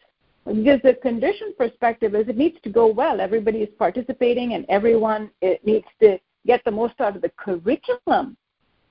[0.45, 3.21] Because the condition perspective is it needs to go well.
[3.21, 8.36] Everybody is participating and everyone it needs to get the most out of the curriculum.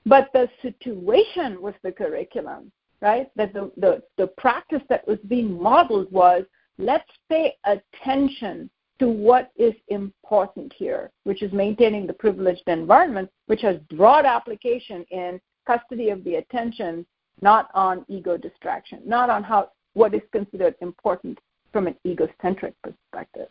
[0.05, 3.29] But the situation was the curriculum, right?
[3.35, 6.43] That the, the, the practice that was being modeled was
[6.77, 13.61] let's pay attention to what is important here, which is maintaining the privileged environment, which
[13.61, 17.05] has broad application in custody of the attention
[17.41, 21.39] not on ego distraction, not on how what is considered important
[21.71, 23.47] from an egocentric perspective.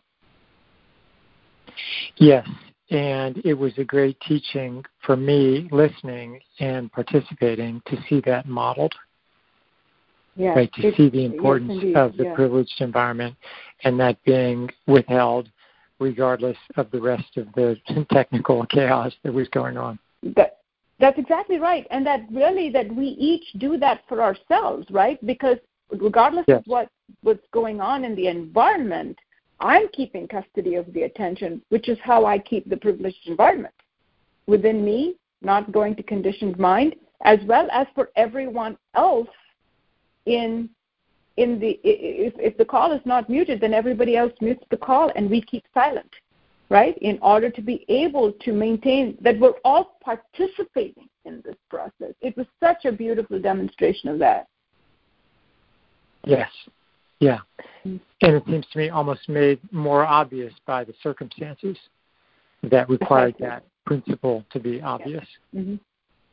[2.17, 2.47] Yes,
[2.89, 8.93] and it was a great teaching for me listening and participating to see that modeled.
[10.35, 12.35] Yes, right, to see the importance yes, of the yes.
[12.35, 13.35] privileged environment
[13.83, 15.49] and that being withheld
[15.99, 17.77] regardless of the rest of the
[18.11, 19.99] technical chaos that was going on.
[20.35, 20.58] That,
[20.99, 21.87] that's exactly right.
[21.91, 25.23] And that really that we each do that for ourselves, right?
[25.25, 25.57] Because
[25.91, 26.59] regardless yes.
[26.59, 26.89] of what,
[27.21, 29.17] what's going on in the environment,
[29.59, 33.73] I'm keeping custody of the attention, which is how I keep the privileged environment
[34.47, 39.29] within me, not going to conditioned mind, as well as for everyone else
[40.25, 40.69] in
[41.37, 45.09] in the if, if the call is not muted, then everybody else mutes the call
[45.15, 46.11] and we keep silent
[46.69, 52.13] right, in order to be able to maintain that we're all participating in this process.
[52.21, 54.47] It was such a beautiful demonstration of that.
[56.25, 56.49] Yes.
[57.19, 57.39] Yeah.
[57.83, 61.77] And it seems to me almost made more obvious by the circumstances
[62.63, 65.25] that required that principle to be obvious.
[65.55, 65.75] Mm-hmm.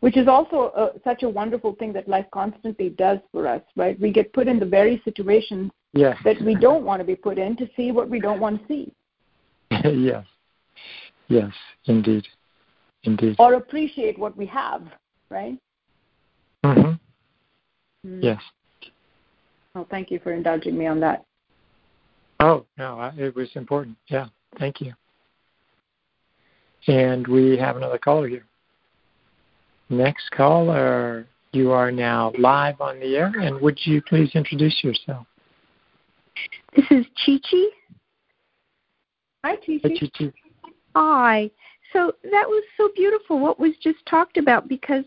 [0.01, 3.99] which is also a, such a wonderful thing that life constantly does for us, right?
[3.99, 6.17] We get put in the very situations yes.
[6.25, 8.69] that we don't want to be put in to see what we don't want to
[8.69, 8.93] see.
[9.85, 10.25] yes.
[11.29, 11.53] Yes,
[11.87, 12.27] indeed.
[13.03, 13.37] Indeed.
[13.39, 14.83] Or appreciate what we have,
[15.31, 15.59] right?
[16.65, 16.99] Mhm.
[18.07, 18.23] Mm.
[18.23, 18.43] Yes.
[19.75, 21.25] Well, thank you for indulging me on that.
[22.41, 23.97] Oh, no, it was important.
[24.09, 24.27] Yeah,
[24.59, 24.93] thank you.
[26.87, 28.45] And we have another caller here.
[29.89, 35.27] Next caller, you are now live on the air, and would you please introduce yourself?
[36.75, 37.65] This is Chi Chi.
[39.47, 39.89] Hi, Chi Chi.
[40.01, 40.33] Hi, Chi
[40.97, 41.51] Hi.
[41.93, 45.05] So that was so beautiful what was just talked about because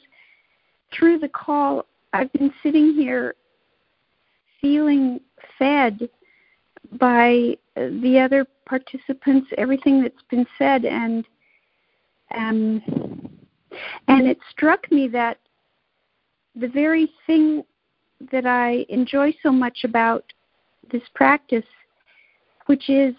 [0.93, 3.35] through the call, I've been sitting here
[4.61, 5.19] feeling
[5.57, 6.09] fed
[6.93, 11.25] by the other participants, everything that's been said, and
[12.33, 12.81] um,
[14.07, 15.37] and it struck me that
[16.55, 17.63] the very thing
[18.31, 20.23] that I enjoy so much about
[20.91, 21.65] this practice,
[22.67, 23.13] which is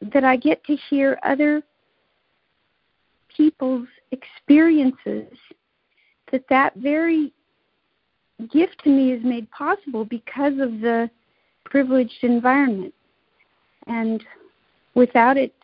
[0.00, 1.62] that I get to hear other
[3.34, 5.26] people's experiences,
[6.32, 7.32] that that very
[8.52, 11.10] gift to me is made possible because of the
[11.64, 12.94] privileged environment.
[13.86, 14.22] And
[14.94, 15.54] without it,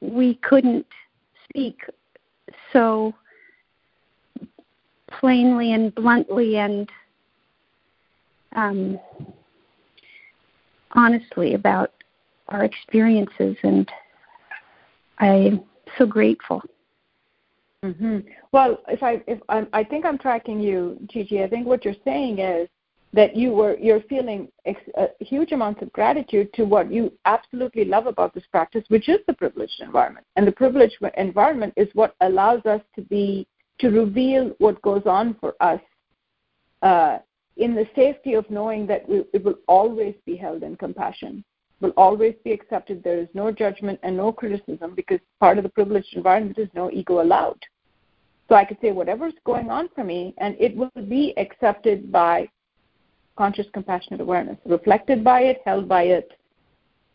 [0.00, 0.86] we couldn't
[1.48, 1.78] speak
[2.72, 3.14] so
[5.20, 6.88] plainly and bluntly and
[8.56, 8.98] um,
[10.92, 11.92] honestly about
[12.48, 13.56] our experiences.
[13.62, 13.88] And
[15.18, 15.62] I'm
[15.98, 16.62] so grateful.
[17.84, 18.20] Mm-hmm.
[18.52, 21.42] Well, if I if I'm, I think I'm tracking you, Gigi.
[21.42, 22.68] I think what you're saying is
[23.12, 24.80] that you were you're feeling ex,
[25.20, 29.34] huge amounts of gratitude to what you absolutely love about this practice, which is the
[29.34, 30.26] privileged environment.
[30.36, 33.46] And the privileged environment is what allows us to be
[33.80, 35.80] to reveal what goes on for us
[36.80, 37.18] uh,
[37.56, 41.44] in the safety of knowing that we, it will always be held in compassion
[41.84, 43.04] will always be accepted.
[43.04, 46.90] There is no judgment and no criticism because part of the privileged environment is no
[46.90, 47.60] ego allowed.
[48.48, 52.48] So I could say whatever's going on for me, and it will be accepted by
[53.36, 56.32] conscious compassionate awareness, reflected by it, held by it,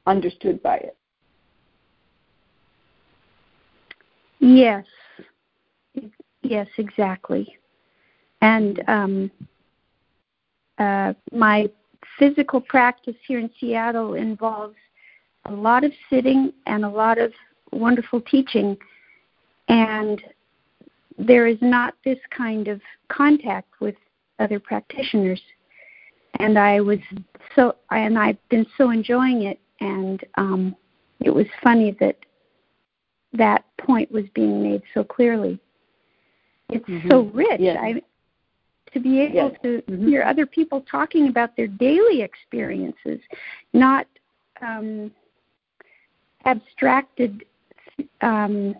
[0.05, 0.95] understood by it.
[4.39, 4.85] Yes,
[6.43, 7.57] yes, exactly.
[8.41, 9.31] And um,
[10.77, 11.69] uh, my
[12.17, 14.75] physical practice here in Seattle involves
[15.45, 17.33] a lot of sitting and a lot of
[17.71, 18.77] wonderful teaching.
[19.67, 20.21] And
[21.17, 23.95] there is not this kind of contact with
[24.39, 25.41] other practitioners.
[26.39, 26.99] And I was
[27.55, 29.59] so, and I've been so enjoying it.
[29.81, 30.75] And um,
[31.21, 32.17] it was funny that
[33.33, 35.59] that point was being made so clearly.
[36.69, 37.09] It's mm-hmm.
[37.09, 37.59] so rich.
[37.59, 37.77] Yes.
[37.79, 38.01] I,
[38.93, 39.55] to be able yes.
[39.63, 40.07] to mm-hmm.
[40.07, 43.19] hear other people talking about their daily experiences,
[43.73, 44.07] not
[44.61, 45.11] um,
[46.45, 47.43] abstracted
[48.21, 48.75] um,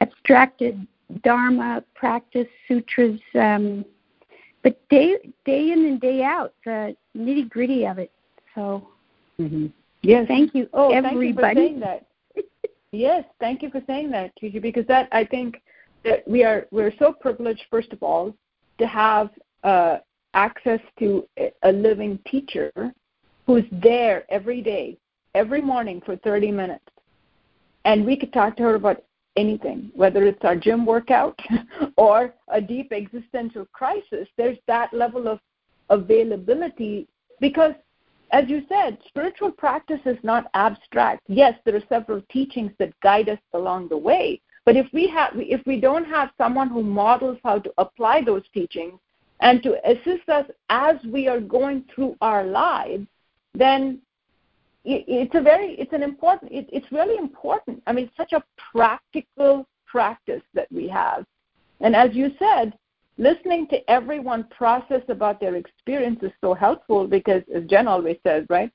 [0.00, 0.86] abstracted
[1.22, 3.84] dharma practice sutras, um,
[4.62, 8.10] but day day in and day out the nitty gritty of it.
[8.54, 8.88] So,
[9.40, 9.66] mm-hmm.
[10.02, 11.14] yes, thank you, oh, everybody.
[11.14, 12.06] Thank you for saying that.
[12.92, 15.62] yes, thank you for saying that, Gigi, because that I think
[16.04, 18.34] that we are we're so privileged, first of all,
[18.78, 19.30] to have
[19.64, 19.98] uh,
[20.34, 21.26] access to
[21.62, 22.70] a living teacher
[23.46, 24.98] who's there every day,
[25.34, 26.84] every morning for 30 minutes.
[27.84, 29.02] And we could talk to her about
[29.36, 31.38] anything, whether it's our gym workout
[31.96, 34.26] or a deep existential crisis.
[34.36, 35.38] There's that level of
[35.90, 37.06] availability
[37.40, 37.74] because,
[38.32, 41.22] as you said, spiritual practice is not abstract.
[41.28, 45.32] Yes, there are several teachings that guide us along the way, but if we have,
[45.36, 48.98] if we don't have someone who models how to apply those teachings
[49.40, 53.06] and to assist us as we are going through our lives,
[53.54, 54.00] then
[54.84, 57.80] it's a very, it's an important, it, it's really important.
[57.86, 58.42] I mean, it's such a
[58.72, 61.24] practical practice that we have.
[61.80, 62.76] And as you said,
[63.18, 68.44] listening to everyone process about their experience is so helpful because, as Jen always says,
[68.50, 68.70] right?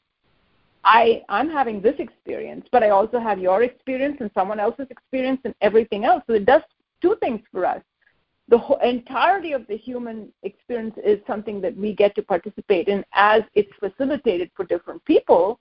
[0.83, 5.41] I, I'm having this experience, but I also have your experience and someone else's experience
[5.45, 6.23] and everything else.
[6.27, 6.63] So it does
[7.01, 7.81] two things for us.
[8.47, 13.05] The whole, entirety of the human experience is something that we get to participate in
[13.13, 15.59] as it's facilitated for different people,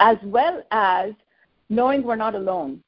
[0.00, 1.12] as well as
[1.68, 2.82] knowing we're not alone.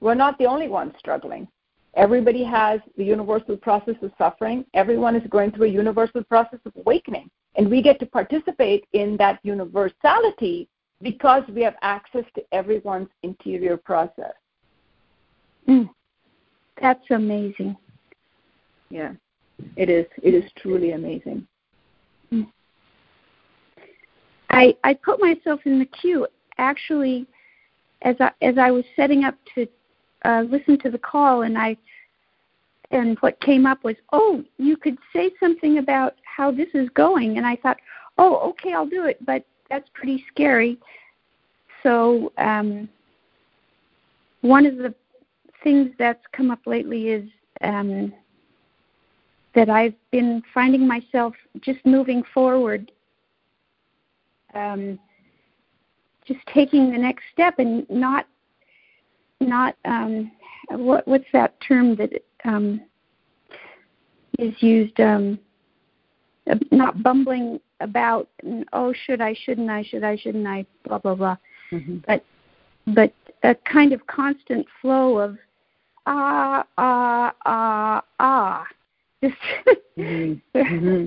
[0.00, 1.48] We're not the only ones struggling.
[1.94, 4.64] Everybody has the universal process of suffering.
[4.74, 7.30] Everyone is going through a universal process of awakening.
[7.56, 10.68] And we get to participate in that universality
[11.02, 14.34] because we have access to everyone's interior process.
[15.68, 15.88] Mm.
[16.80, 17.76] That's amazing.
[18.90, 19.12] yeah.
[19.76, 20.06] It is.
[20.20, 21.46] It is truly amazing.
[24.54, 26.26] I I put myself in the queue
[26.58, 27.26] actually
[28.02, 29.66] as I as I was setting up to
[30.24, 31.76] uh, listen to the call, and I
[32.94, 37.36] and what came up was, oh, you could say something about how this is going,
[37.36, 37.76] and I thought,
[38.18, 40.78] oh, okay, I'll do it, but that's pretty scary.
[41.82, 42.88] So um,
[44.42, 44.94] one of the
[45.64, 47.28] things that's come up lately is
[47.62, 48.12] um,
[49.54, 52.92] that I've been finding myself just moving forward,
[54.54, 54.98] um,
[56.26, 58.26] just taking the next step and not
[59.40, 60.30] not um,
[60.70, 62.12] what what's that term that
[62.44, 62.80] um,
[64.38, 65.38] is used um,
[66.70, 68.28] not bumbling about
[68.72, 71.36] oh should I shouldn't I should I shouldn't I blah blah blah
[71.72, 71.98] mm-hmm.
[72.06, 72.24] but
[72.94, 75.36] but a kind of constant flow of
[76.06, 78.66] ah ah ah ah
[79.22, 79.36] just
[79.98, 81.04] mm-hmm.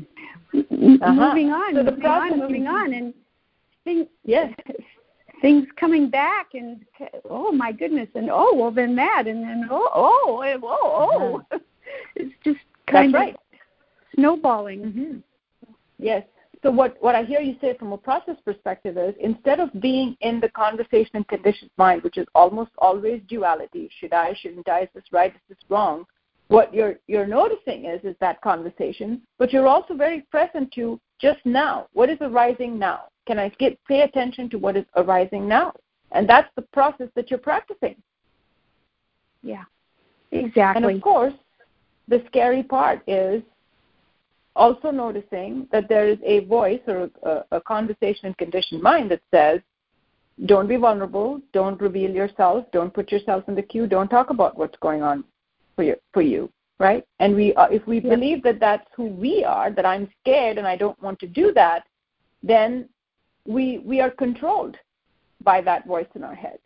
[0.57, 1.13] uh-huh.
[1.13, 3.13] moving on so moving on moving on and
[3.83, 4.53] things yes
[5.41, 6.85] things coming back and
[7.29, 11.59] oh my goodness and oh well then that and then oh oh oh oh uh-huh.
[12.15, 12.59] it's just
[12.89, 13.35] kind That's of right.
[14.15, 15.17] snowballing mm-hmm.
[15.99, 16.23] yes
[16.63, 20.17] so what, what I hear you say from a process perspective is instead of being
[20.21, 24.81] in the conversation and conditioned mind, which is almost always duality, should I, shouldn't I,
[24.81, 26.05] is this right, is this wrong?
[26.47, 31.39] What you're you're noticing is is that conversation, but you're also very present to just
[31.45, 31.87] now.
[31.93, 33.05] What is arising now?
[33.25, 35.73] Can I get pay attention to what is arising now?
[36.11, 37.95] And that's the process that you're practicing.
[39.43, 39.63] Yeah.
[40.31, 40.83] Exactly.
[40.83, 41.33] And of course,
[42.07, 43.41] the scary part is
[44.55, 49.21] also noticing that there is a voice or a, a conversation in conditioned mind that
[49.31, 49.61] says,
[50.45, 54.57] don't be vulnerable, don't reveal yourself, don't put yourself in the queue, don't talk about
[54.57, 55.23] what's going on
[55.75, 56.49] for you, for you
[56.79, 57.03] right?
[57.19, 58.09] And we, uh, if we yeah.
[58.09, 61.51] believe that that's who we are, that I'm scared and I don't want to do
[61.53, 61.83] that,
[62.43, 62.87] then
[63.45, 64.77] we we are controlled
[65.43, 66.59] by that voice in our head.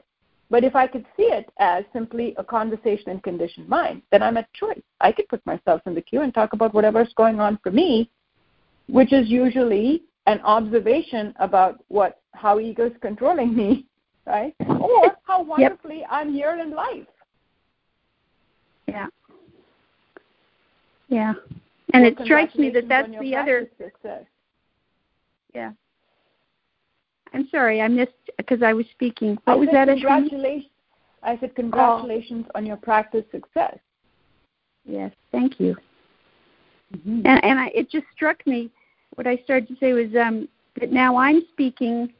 [0.49, 4.35] But if I could see it as simply a conversation in conditioned mind, then I'm
[4.35, 4.81] at choice.
[4.99, 8.09] I could put myself in the queue and talk about whatever's going on for me,
[8.87, 13.85] which is usually an observation about what how ego is controlling me,
[14.27, 14.53] right?
[14.67, 16.07] Or how wonderfully yep.
[16.11, 17.07] I'm here in life.
[18.87, 19.07] Yeah.
[21.11, 21.33] Yeah.
[21.93, 24.23] And well, it strikes me that that's the other success.
[25.53, 25.73] Yeah.
[27.33, 29.37] I'm sorry, I missed because I was speaking.
[29.43, 29.87] What I was that?
[29.87, 30.71] Congratulations.
[31.21, 32.57] I said congratulations oh.
[32.57, 33.77] on your practice success.
[34.85, 35.75] Yes, thank you.
[36.95, 37.27] Mm-hmm.
[37.27, 38.71] And, and I, it just struck me.
[39.15, 40.47] What I started to say was um,
[40.79, 42.11] that now I'm speaking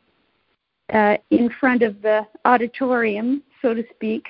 [0.94, 4.28] uh, in front of the auditorium, so to speak,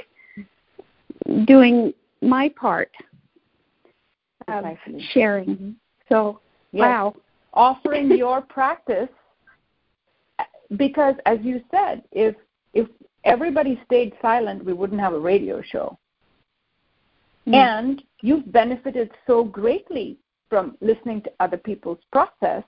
[1.46, 2.92] doing my part
[4.52, 5.50] of sharing.
[5.50, 5.72] Mm-hmm.
[6.10, 6.40] So,
[6.72, 6.82] yes.
[6.82, 7.16] wow.
[7.54, 9.10] Offering your practice
[10.78, 12.36] because as you said, if
[12.74, 12.88] if
[13.24, 15.98] everybody stayed silent, we wouldn't have a radio show.
[17.48, 17.56] Mm.
[17.56, 20.18] And you've benefited so greatly
[20.50, 22.64] from listening to other people's process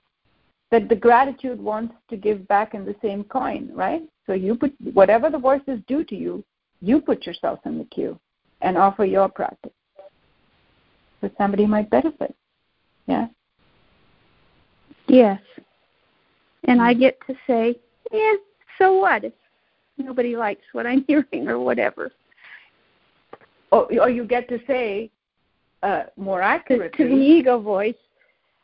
[0.70, 4.02] that the gratitude wants to give back in the same coin, right?
[4.26, 6.44] So you put whatever the voices do to you,
[6.80, 8.18] you put yourself in the queue
[8.62, 9.72] and offer your practice.
[11.24, 12.34] So somebody might benefit.
[13.06, 13.28] Yeah.
[15.08, 15.40] Yes.
[16.64, 17.76] And I get to say,
[18.12, 18.34] yeah,
[18.78, 19.32] so what if
[19.96, 22.12] nobody likes what I'm hearing or whatever?
[23.72, 25.10] Or, or you get to say
[25.82, 27.94] uh, more accurately to the ego voice,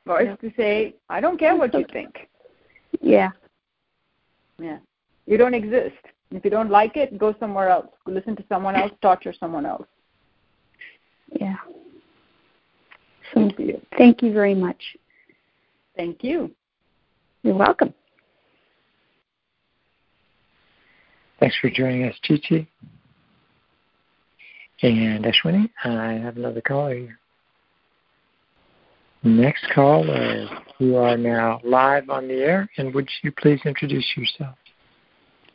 [0.06, 0.36] voice yeah.
[0.36, 2.28] to say, I don't care what you think.
[3.00, 3.30] Yeah.
[4.58, 4.78] Yeah.
[5.24, 5.96] You don't exist.
[6.30, 7.88] If you don't like it, go somewhere else.
[8.06, 9.86] Listen to someone else, torture someone else.
[11.40, 11.56] Yeah.
[13.34, 13.80] So, you.
[13.96, 14.96] thank you very much.
[15.96, 16.50] Thank you.
[17.42, 17.94] You're welcome.
[21.38, 22.68] Thanks for joining us, Chichi.
[24.82, 27.18] And Ashwini, I have another caller here.
[29.22, 34.56] Next caller, you are now live on the air, and would you please introduce yourself?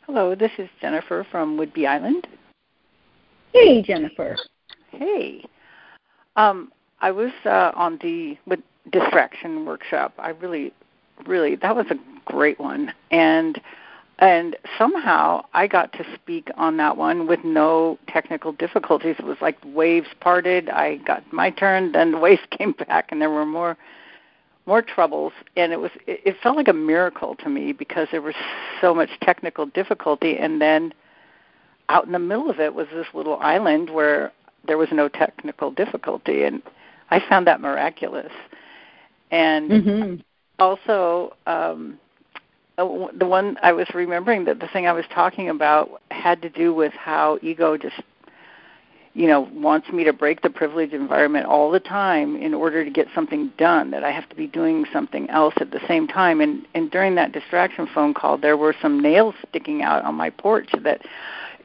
[0.06, 2.28] Hello, this is Jennifer from Whidbey Island.
[3.52, 4.36] Hey, Jennifer.
[4.92, 5.44] Hey.
[6.36, 6.70] Um,
[7.00, 10.14] I was uh, on the with distraction workshop.
[10.18, 10.72] I really,
[11.26, 13.60] really, that was a great one, and
[14.18, 19.16] and somehow I got to speak on that one with no technical difficulties.
[19.18, 20.70] It was like waves parted.
[20.70, 23.76] I got my turn, then the waves came back, and there were more
[24.64, 25.32] more troubles.
[25.54, 28.34] And it was it, it felt like a miracle to me because there was
[28.80, 30.38] so much technical difficulty.
[30.38, 30.94] And then
[31.90, 34.32] out in the middle of it was this little island where
[34.66, 36.62] there was no technical difficulty, and
[37.10, 38.32] I found that miraculous.
[39.30, 40.14] And mm-hmm.
[40.58, 41.98] also, um,
[42.78, 46.50] uh, the one I was remembering that the thing I was talking about had to
[46.50, 48.00] do with how ego just
[49.14, 52.90] you know wants me to break the privileged environment all the time in order to
[52.90, 56.42] get something done that I have to be doing something else at the same time
[56.42, 60.28] and and during that distraction phone call there were some nails sticking out on my
[60.28, 61.00] porch that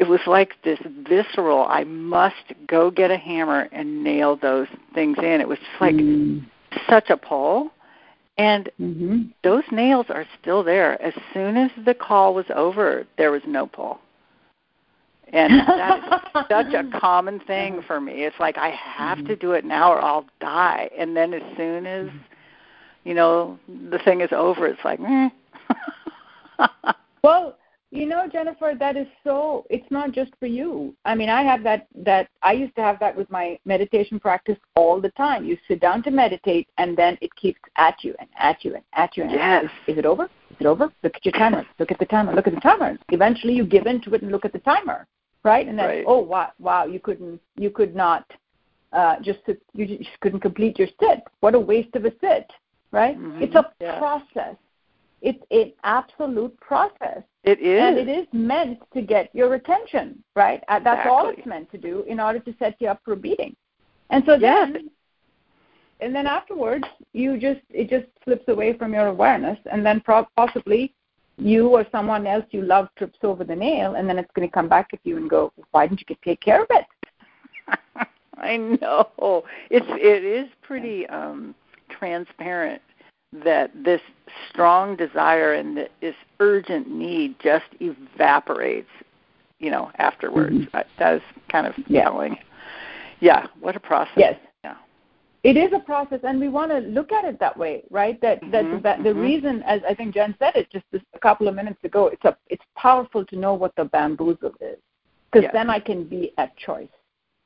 [0.01, 5.17] it was like this visceral I must go get a hammer and nail those things
[5.19, 6.43] in it was just like mm.
[6.89, 7.71] such a pull
[8.37, 9.21] and mm-hmm.
[9.43, 13.67] those nails are still there as soon as the call was over there was no
[13.67, 13.99] pull
[15.33, 18.23] and that is such a common thing for me.
[18.23, 19.27] It's like I have mm-hmm.
[19.27, 20.89] to do it now or I'll die.
[20.97, 22.09] And then as soon as
[23.03, 25.29] you know the thing is over, it's like, eh.
[27.23, 27.57] well,
[27.91, 29.65] you know, Jennifer, that is so.
[29.69, 30.95] It's not just for you.
[31.05, 31.87] I mean, I have that.
[31.93, 35.45] That I used to have that with my meditation practice all the time.
[35.45, 38.83] You sit down to meditate, and then it keeps at you and at you and
[38.93, 39.23] at you.
[39.23, 39.65] And yes.
[39.65, 40.25] Is, is it over?
[40.25, 40.91] Is it over?
[41.03, 41.65] Look at your timer.
[41.79, 42.33] Look at the timer.
[42.33, 42.97] Look at the timer.
[43.09, 45.05] Eventually, you give in to it and look at the timer
[45.43, 45.67] right?
[45.67, 46.03] And then right.
[46.07, 48.31] oh wow, wow, you couldn't, you could not
[48.93, 51.23] uh, just sit, you just couldn't complete your sit.
[51.39, 52.51] What a waste of a sit,
[52.91, 53.17] right?
[53.17, 53.43] Mm-hmm.
[53.43, 53.97] It's a yeah.
[53.99, 54.55] process.
[55.21, 57.23] It's an absolute process.
[57.43, 60.63] It is, and it is meant to get your attention, right?
[60.67, 61.11] Uh, that's exactly.
[61.11, 63.55] all it's meant to do in order to set you up for beating.
[64.11, 64.69] And so yes.
[64.71, 64.89] then,
[66.01, 70.27] and then afterwards, you just it just slips away from your awareness, and then pro-
[70.37, 70.93] possibly
[71.37, 74.53] you or someone else you love trips over the nail, and then it's going to
[74.53, 76.85] come back at you and go, "Why didn't you take care of it?"
[78.37, 81.55] I know it's it is pretty um,
[81.89, 82.81] transparent
[83.31, 84.01] that this
[84.49, 88.89] strong desire and this urgent need just evaporates,
[89.59, 90.55] you know, afterwards.
[90.55, 90.77] Mm-hmm.
[90.99, 92.03] That is kind of yeah.
[92.03, 92.37] telling.
[93.19, 94.13] Yeah, what a process.
[94.17, 94.75] Yes Yeah.
[95.43, 98.39] it is a process and we want to look at it that way right that
[98.51, 99.19] that mm-hmm, the, the mm-hmm.
[99.19, 102.37] reason as i think jen said it just a couple of minutes ago it's a
[102.47, 104.77] it's powerful to know what the bamboozle is
[105.31, 106.95] because then i can be at choice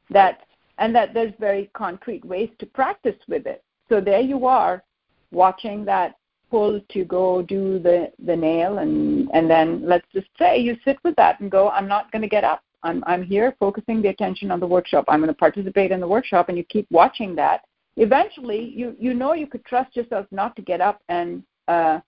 [0.09, 0.41] that
[0.77, 4.83] and that there's very concrete ways to practice with it so there you are
[5.35, 6.15] watching that
[6.49, 10.97] pull to go do the the nail and and then let's just say you sit
[11.03, 14.09] with that and go i'm not going to get up i'm i'm here focusing the
[14.09, 17.35] attention on the workshop i'm going to participate in the workshop and you keep watching
[17.35, 17.61] that
[17.97, 21.99] eventually you you know you could trust yourself not to get up and uh,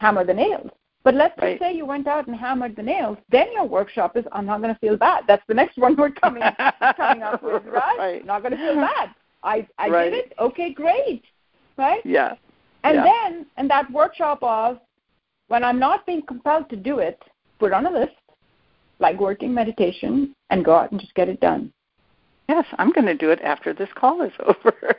[0.00, 0.70] hammer the nails.
[1.02, 1.58] But let's right.
[1.58, 4.60] just say you went out and hammered the nails, then your workshop is I'm not
[4.60, 5.24] going to feel bad.
[5.26, 6.42] That's the next one we're coming
[6.96, 7.98] coming up with, right?
[7.98, 8.26] right.
[8.26, 9.14] Not going to feel bad.
[9.42, 10.10] I I right.
[10.10, 10.32] did it.
[10.38, 11.22] Okay, great.
[11.78, 12.00] Right?
[12.04, 12.34] Yeah.
[12.84, 13.04] And yeah.
[13.04, 14.78] then and that workshop of
[15.48, 17.20] when I'm not being compelled to do it,
[17.58, 18.12] put on a list
[19.00, 21.72] like working meditation and go out and just get it done.
[22.48, 24.96] Yes, I'm going to do it after this call is over.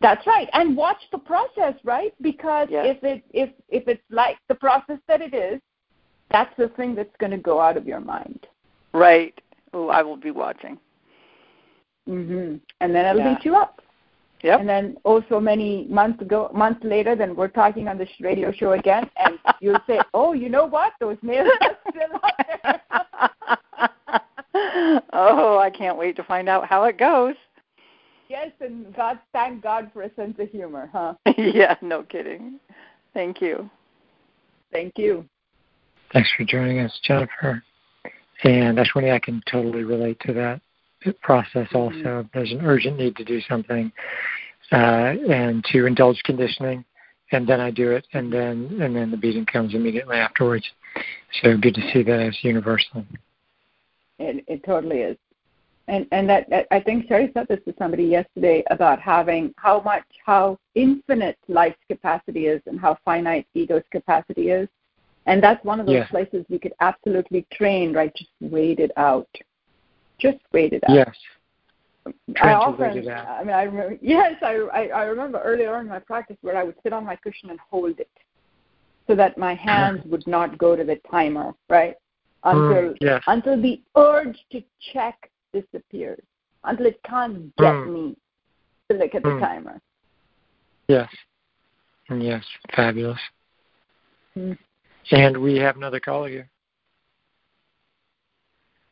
[0.00, 2.12] That's right, and watch the process, right?
[2.20, 2.86] Because yes.
[2.88, 5.60] if it if if it's like the process that it is,
[6.30, 8.46] that's the thing that's going to go out of your mind.
[8.92, 9.38] Right.
[9.72, 10.78] Oh, I will be watching.
[12.08, 12.60] Mhm.
[12.80, 13.34] And then it'll yeah.
[13.34, 13.81] beat you up.
[14.42, 14.60] Yep.
[14.60, 18.72] And then also many months ago, months later, then we're talking on the radio show
[18.72, 20.92] again, and you'll say, "Oh, you know what?
[21.00, 22.32] Those nails are still out
[22.62, 22.80] there."
[25.12, 27.36] oh, I can't wait to find out how it goes.
[28.28, 31.14] Yes, and God, thank God for a sense of humor, huh?
[31.36, 32.58] yeah, no kidding.
[33.14, 33.70] Thank you.
[34.72, 35.28] Thank you.
[36.12, 37.62] Thanks for joining us, Jennifer.
[38.44, 40.60] And Ashwini, I can totally relate to that
[41.22, 41.76] process mm-hmm.
[41.76, 42.28] also.
[42.32, 43.92] There's an urgent need to do something
[44.72, 46.84] uh, and to indulge conditioning,
[47.32, 50.64] and then I do it, and then and then the beating comes immediately afterwards.
[51.42, 53.04] So good to see that as universal.
[54.18, 55.16] It, it totally is.
[55.88, 60.04] And and that I think Cheri said this to somebody yesterday about having how much
[60.24, 64.68] how infinite life's capacity is and how finite ego's capacity is.
[65.26, 66.08] And that's one of those yeah.
[66.08, 68.12] places you could absolutely train, right?
[68.14, 69.28] Just wait it out.
[70.22, 70.94] Just wait it out.
[70.94, 71.16] Yes.
[72.42, 73.98] I often, I mean, I remember.
[74.00, 77.04] Yes, I, I I remember earlier on in my practice where I would sit on
[77.04, 78.10] my cushion and hold it,
[79.06, 81.94] so that my hands would not go to the timer, right?
[82.44, 83.22] until mm, yes.
[83.26, 84.62] until the urge to
[84.92, 86.22] check disappears,
[86.64, 87.92] until it can't get mm.
[87.92, 88.16] me
[88.90, 89.40] to look at the mm.
[89.40, 89.80] timer.
[90.88, 91.08] Yes.
[92.10, 92.44] Yes,
[92.74, 93.20] fabulous.
[94.36, 94.58] Mm.
[95.12, 96.50] And we have another caller here.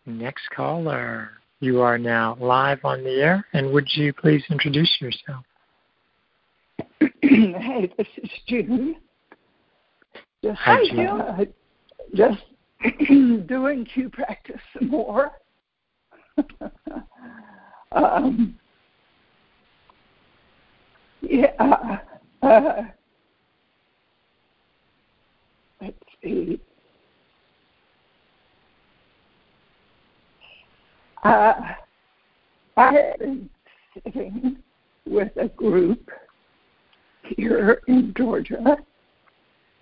[0.07, 1.31] Next caller,
[1.61, 5.45] you are now live on the air, and would you please introduce yourself?
[7.23, 8.97] hey, this is June.
[10.43, 11.21] Just, Hi, June.
[11.21, 11.45] Uh,
[12.15, 12.43] just
[13.47, 15.33] doing Q practice some more.
[17.93, 18.59] um,
[21.23, 21.99] Yeah.
[22.43, 22.83] Uh,
[25.81, 26.61] let's see.
[31.23, 31.53] Uh,
[32.77, 33.51] I have been
[33.95, 34.57] sitting
[35.07, 36.09] with a group
[37.23, 38.79] here in Georgia.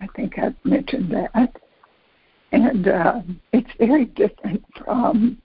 [0.01, 1.55] I think I've mentioned that.
[2.51, 3.21] And uh,
[3.53, 5.37] it's very different from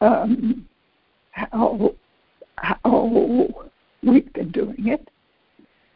[0.00, 0.66] um,
[1.30, 1.94] how
[2.56, 3.48] how
[4.02, 5.08] we've been doing it.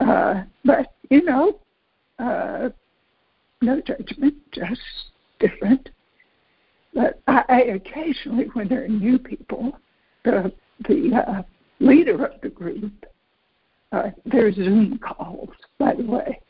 [0.00, 1.58] Uh, but you know,
[2.18, 2.70] uh,
[3.60, 4.80] no judgment, just
[5.38, 5.90] different.
[6.96, 9.78] But I, I occasionally, when there are new people,
[10.24, 10.50] the
[10.88, 11.42] the uh,
[11.78, 13.04] leader of the group,
[13.92, 16.40] uh, there's Zoom calls, by the way,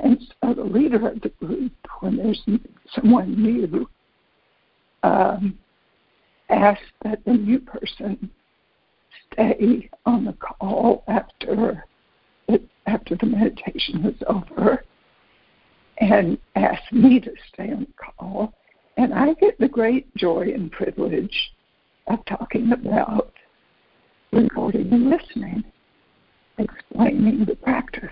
[0.00, 2.42] and so the leader of the group, when there's
[2.94, 3.86] someone new,
[5.02, 5.58] um,
[6.48, 8.30] asks that the new person
[9.32, 11.84] stay on the call after
[12.48, 14.82] it, after the meditation is over,
[15.98, 18.54] and ask me to stay on the call
[18.96, 21.34] and I get the great joy and privilege
[22.06, 23.32] of talking about
[24.32, 25.64] recording and listening,
[26.58, 28.10] explaining the practice.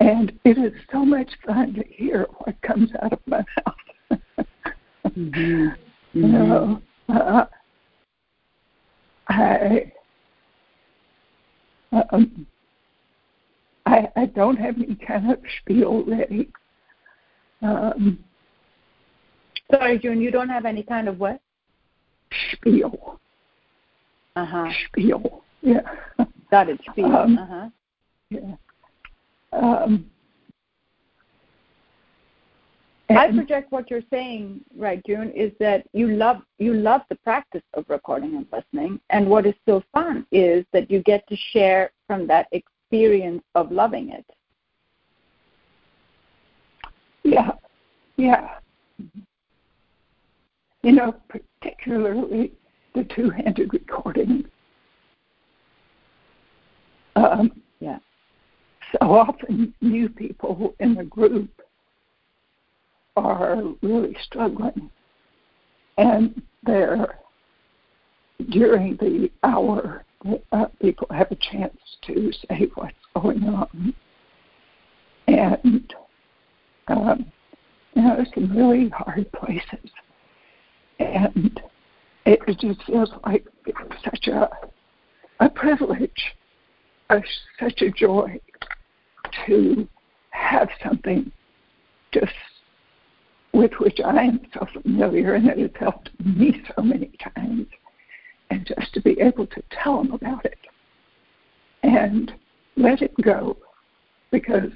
[0.00, 3.38] And it is so much fun to hear what comes out of my
[4.10, 4.20] mouth.
[5.08, 5.68] mm-hmm.
[6.12, 7.44] You know, uh,
[9.28, 9.92] I,
[11.92, 12.46] um,
[13.86, 16.48] I I don't have any kind of spiel ready.
[17.62, 18.18] Um,
[19.70, 21.40] Sorry, June, you don't have any kind of what?
[22.52, 23.18] Spiel.
[24.36, 24.70] Uh huh.
[24.86, 25.42] Spiel.
[25.62, 25.80] Yeah.
[26.50, 26.80] Got it.
[26.90, 27.14] Spiel.
[27.16, 27.68] Um, uh huh.
[28.30, 28.54] Yeah.
[29.52, 30.10] Um,
[33.10, 37.62] I project what you're saying, right, June, is that you love you love the practice
[37.74, 41.90] of recording and listening, and what is so fun is that you get to share
[42.06, 44.24] from that experience of loving it.
[47.24, 47.50] Yeah,
[48.16, 48.59] yeah.
[50.82, 52.52] You know, particularly
[52.94, 54.44] the two-handed recording.
[57.16, 57.98] Um, yeah.
[58.92, 61.50] So often, new people in the group
[63.16, 64.90] are really struggling,
[65.98, 67.18] and they're
[68.48, 70.04] during the hour,
[70.52, 71.76] uh, people have a chance
[72.06, 73.94] to say what's going on,
[75.28, 75.94] and
[76.88, 77.30] um,
[77.94, 79.90] you know, some really hard places
[81.00, 81.60] and
[82.26, 83.44] it just feels like
[84.04, 84.48] such a
[85.40, 86.34] a privilege,
[87.08, 87.22] a,
[87.58, 88.38] such a joy
[89.46, 89.88] to
[90.30, 91.32] have something
[92.12, 92.32] just
[93.54, 97.66] with which I am so familiar and that has helped me so many times,
[98.50, 100.58] and just to be able to tell them about it
[101.82, 102.32] and
[102.76, 103.56] let it go
[104.30, 104.70] because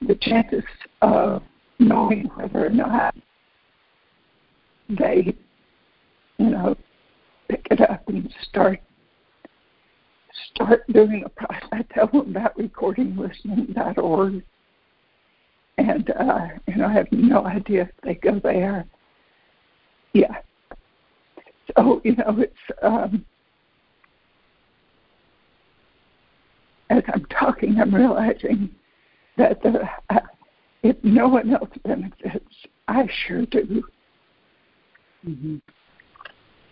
[0.00, 0.64] the chances
[1.02, 1.42] of
[1.78, 3.14] knowing whether or not
[4.88, 5.34] they,
[6.38, 6.76] you know,
[7.48, 8.80] pick it up and start
[10.54, 11.68] start doing a process.
[11.72, 14.42] I tell them about recordinglistening.org,
[15.78, 18.84] and uh, you know, I have no idea if they go there.
[20.12, 20.36] Yeah.
[21.76, 23.24] So you know, it's um,
[26.90, 28.70] as I'm talking, I'm realizing
[29.36, 30.20] that the, uh,
[30.82, 32.54] if no one else benefits,
[32.88, 33.84] I sure do.
[35.26, 35.56] Mm-hmm.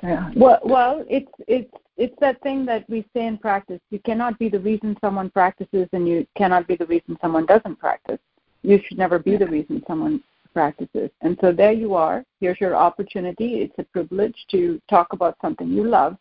[0.03, 0.31] Yeah.
[0.37, 3.81] Well, well, it's it's it's that thing that we say in practice.
[3.91, 7.79] You cannot be the reason someone practices, and you cannot be the reason someone doesn't
[7.79, 8.19] practice.
[8.63, 11.11] You should never be the reason someone practices.
[11.21, 12.25] And so there you are.
[12.41, 13.63] Here's your opportunity.
[13.63, 16.17] It's a privilege to talk about something you love,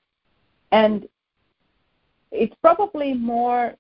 [0.72, 1.08] and
[2.32, 3.76] it's probably more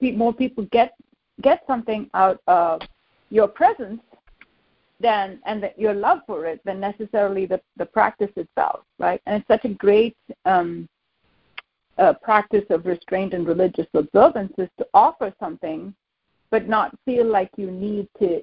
[0.00, 0.94] more people get
[1.40, 2.82] get something out of
[3.30, 4.00] your presence
[5.00, 9.20] than and the, your love for it than necessarily the, the practice itself, right?
[9.26, 10.88] And it's such a great um,
[11.98, 15.94] uh, practice of restraint and religious observances to offer something,
[16.50, 18.42] but not feel like you need to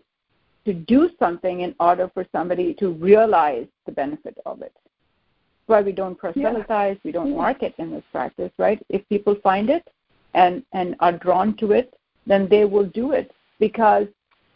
[0.66, 4.72] to do something in order for somebody to realize the benefit of it.
[4.74, 7.02] That's why we don't proselytize, yeah.
[7.04, 8.82] we don't market in this practice, right?
[8.88, 9.86] If people find it
[10.34, 11.94] and and are drawn to it,
[12.26, 14.08] then they will do it because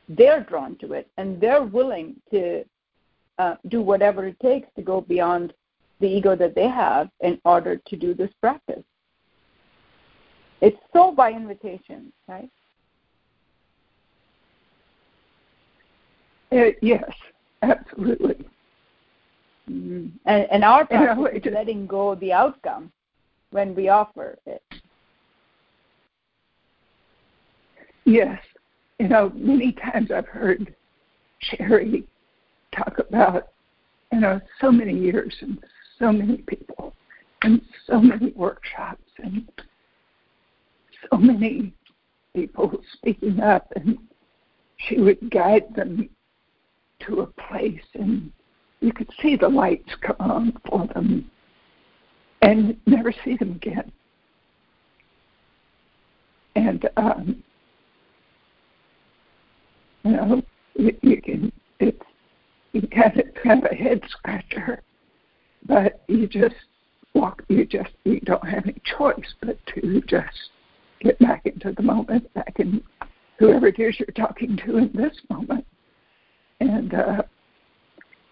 [0.09, 2.63] they're drawn to it and they're willing to
[3.39, 5.53] uh, do whatever it takes to go beyond
[5.99, 8.83] the ego that they have in order to do this practice.
[10.61, 12.49] It's so by invitation, right?
[16.51, 17.11] Uh, yes,
[17.61, 18.47] absolutely.
[19.69, 20.07] Mm-hmm.
[20.25, 22.91] And, and our practice is letting go of the outcome
[23.51, 24.61] when we offer it.
[28.05, 28.39] yes,
[28.99, 30.75] you know, many times I've heard
[31.41, 32.03] Cheri
[32.75, 33.49] talk about,
[34.11, 35.63] you know, so many years and
[35.99, 36.93] so many people
[37.43, 39.47] and so many workshops and
[41.09, 41.73] so many
[42.35, 43.97] people speaking up and
[44.77, 46.09] she would guide them
[47.05, 48.31] to a place and
[48.79, 51.29] you could see the lights come on for them
[52.41, 53.91] and never see them again.
[56.55, 57.43] And um,
[60.07, 60.41] you know,
[60.75, 62.01] you, you can it's
[62.71, 64.81] you kind of kind of a head scratcher,
[65.67, 66.55] but you just
[67.13, 67.43] walk.
[67.49, 70.49] You just you don't have any choice but to just
[71.01, 72.81] get back into the moment, back in
[73.37, 75.65] whoever it is you're talking to in this moment,
[76.61, 77.23] and uh,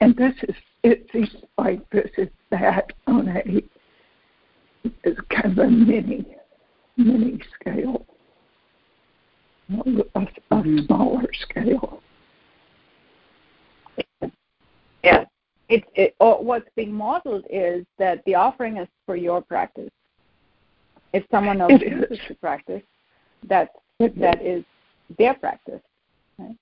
[0.02, 3.64] and this is it seems like this is that on a
[5.04, 6.26] is kind of a mini
[6.96, 8.05] mini scale,
[9.70, 10.86] a, a mm-hmm.
[10.86, 12.02] smaller scale.
[15.04, 15.26] Yeah,
[15.70, 19.92] it, it or what's being modeled is that the offering is for your practice.
[21.14, 22.82] If someone else chooses to practice,
[23.48, 24.64] that that is
[25.18, 25.82] their practice.
[26.38, 26.56] Right?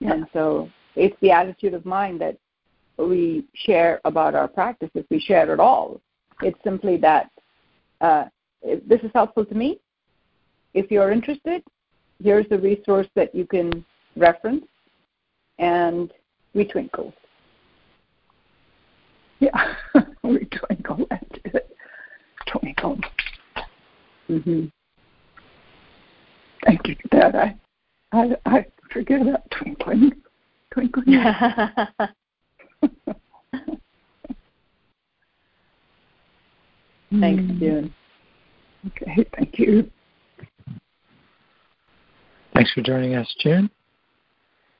[0.00, 0.14] Yeah.
[0.14, 2.36] And so it's the attitude of mind that
[2.98, 6.00] we share about our practice, if we share at all.
[6.42, 7.30] It's simply that
[8.00, 8.24] uh,
[8.62, 9.78] this is helpful to me.
[10.74, 11.62] If you're interested,
[12.22, 13.84] here's the resource that you can
[14.16, 14.64] reference,
[15.58, 16.12] and
[16.54, 17.12] we twinkle.
[19.40, 19.74] Yeah,
[20.22, 21.06] we twinkle.
[21.10, 21.76] That's it.
[22.46, 22.98] Twinkle.
[24.28, 24.66] Mm-hmm.
[26.64, 27.34] Thank you, Dad.
[27.34, 27.56] I,
[28.12, 30.12] I, I forget about twinkling.
[30.72, 31.06] Twinkling.
[37.20, 37.42] Thanks.
[37.58, 37.92] June.
[38.86, 39.90] Okay, thank you.
[42.54, 43.70] Thanks for joining us, June.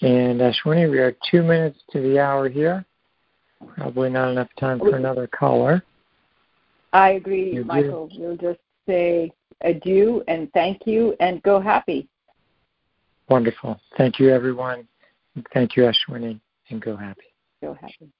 [0.03, 2.85] And uh, Ashwini, we are two minutes to the hour here.
[3.77, 5.83] Probably not enough time for another caller.
[6.93, 8.11] I agree, Michael.
[8.19, 12.09] We'll just say adieu and thank you and go happy.
[13.29, 13.81] Wonderful.
[13.97, 14.87] Thank you, everyone.
[15.55, 17.23] Thank you, Ashwini, and go happy.
[17.63, 18.11] Go happy.